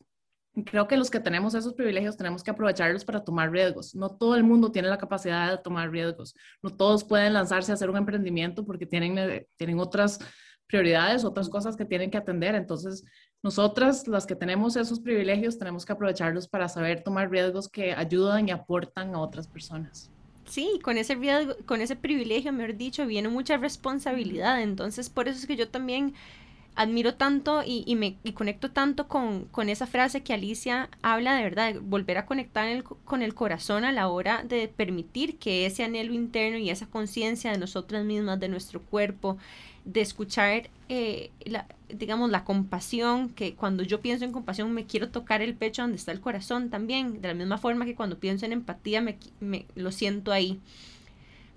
[0.64, 3.94] creo que los que tenemos esos privilegios tenemos que aprovecharlos para tomar riesgos.
[3.96, 6.36] No todo el mundo tiene la capacidad de tomar riesgos.
[6.62, 10.20] No todos pueden lanzarse a hacer un emprendimiento porque tienen, eh, tienen otras
[10.68, 12.56] prioridades, otras cosas que tienen que atender.
[12.56, 13.04] Entonces,
[13.44, 18.48] nosotras, las que tenemos esos privilegios, tenemos que aprovecharlos para saber tomar riesgos que ayudan
[18.48, 20.12] y aportan a otras personas.
[20.46, 21.18] Sí, con ese,
[21.66, 24.62] con ese privilegio, mejor dicho, viene mucha responsabilidad.
[24.62, 26.14] Entonces, por eso es que yo también
[26.76, 32.18] admiro tanto y, me conecto tanto con, esa frase que Alicia habla de verdad, volver
[32.18, 36.70] a conectar con el corazón a la hora de permitir que ese anhelo interno y
[36.70, 39.38] esa conciencia de nosotras mismas, de nuestro cuerpo,
[39.86, 45.10] de escuchar, eh, la, digamos, la compasión, que cuando yo pienso en compasión me quiero
[45.10, 48.46] tocar el pecho donde está el corazón también, de la misma forma que cuando pienso
[48.46, 50.60] en empatía me, me lo siento ahí.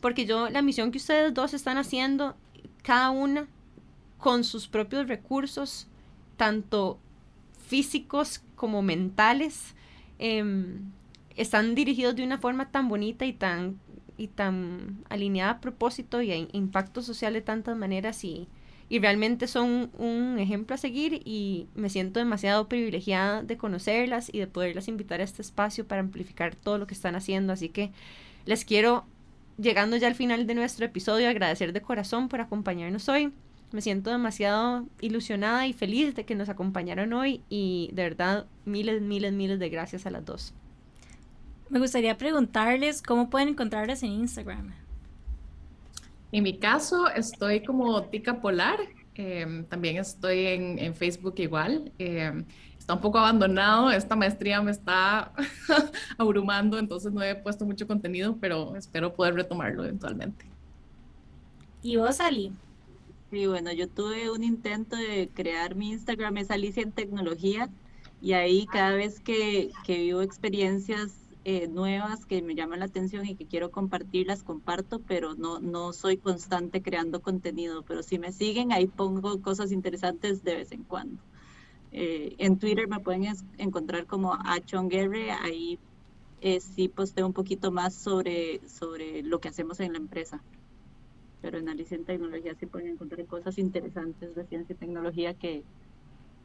[0.00, 2.36] Porque yo, la misión que ustedes dos están haciendo,
[2.82, 3.48] cada una
[4.18, 5.86] con sus propios recursos,
[6.36, 6.98] tanto
[7.66, 9.74] físicos como mentales,
[10.18, 10.90] em,
[11.36, 13.78] están dirigidos de una forma tan bonita y tan,
[14.16, 18.48] y tan alineada a propósito y a impacto social de tantas maneras y,
[18.88, 24.38] y realmente son un ejemplo a seguir y me siento demasiado privilegiada de conocerlas y
[24.38, 27.52] de poderlas invitar a este espacio para amplificar todo lo que están haciendo.
[27.52, 27.92] Así que
[28.46, 29.04] les quiero,
[29.58, 33.32] llegando ya al final de nuestro episodio, agradecer de corazón por acompañarnos hoy.
[33.70, 39.02] Me siento demasiado ilusionada y feliz de que nos acompañaron hoy y de verdad miles,
[39.02, 40.54] miles, miles de gracias a las dos.
[41.68, 44.72] Me gustaría preguntarles cómo pueden encontrarlas en Instagram.
[46.32, 48.78] En mi caso estoy como Tica Polar,
[49.14, 51.92] em, también estoy en, Facebook igual.
[51.98, 52.46] Em,
[52.78, 55.32] está un poco abandonado, esta maestría me está
[56.18, 60.46] abrumando, entonces no he puesto mucho contenido, pero espero poder retomarlo eventualmente.
[61.82, 62.52] ¿Y vos, Ali?
[63.30, 67.68] Sí, bueno, yo tuve un intento de crear mi Instagram, es Alicia en Tecnología,
[68.22, 71.12] y ahí cada vez que, que vivo experiencias
[71.44, 75.60] eh, nuevas que me llaman la atención y que quiero compartir, las comparto, pero no,
[75.60, 80.72] no soy constante creando contenido, pero si me siguen, ahí pongo cosas interesantes de vez
[80.72, 81.22] en cuando.
[81.92, 83.26] Eh, en Twitter me pueden
[83.58, 85.78] encontrar como Achonguerre, ahí
[86.40, 90.42] eh, sí posteo un poquito más sobre, sobre lo que hacemos en la empresa
[91.40, 95.62] pero en Alicia en Tecnología sí pueden encontrar cosas interesantes de ciencia y tecnología que,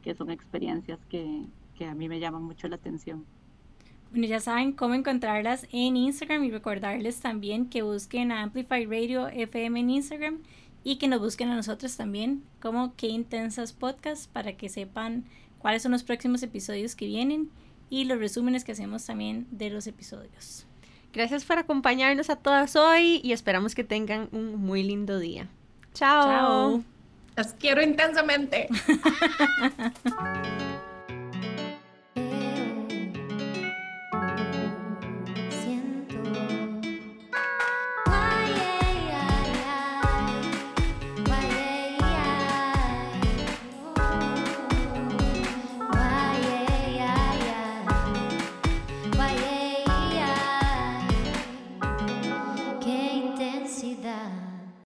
[0.02, 1.44] que son experiencias que,
[1.76, 3.24] que, a mí me llaman mucho la atención.
[4.10, 9.26] Bueno, ya saben cómo encontrarlas en Instagram y recordarles también que busquen a Amplify Radio
[9.28, 10.38] FM en Instagram
[10.84, 15.24] y que nos busquen a nosotros también como Qué Intensas Podcast para que sepan
[15.58, 17.50] cuáles son los próximos episodios que vienen
[17.90, 20.66] y los resúmenes que hacemos también de los episodios.
[21.14, 25.46] Gracias por acompañarnos a todas hoy y esperamos que tengan un muy lindo día.
[25.94, 26.82] Chao.
[27.36, 28.68] Las quiero intensamente.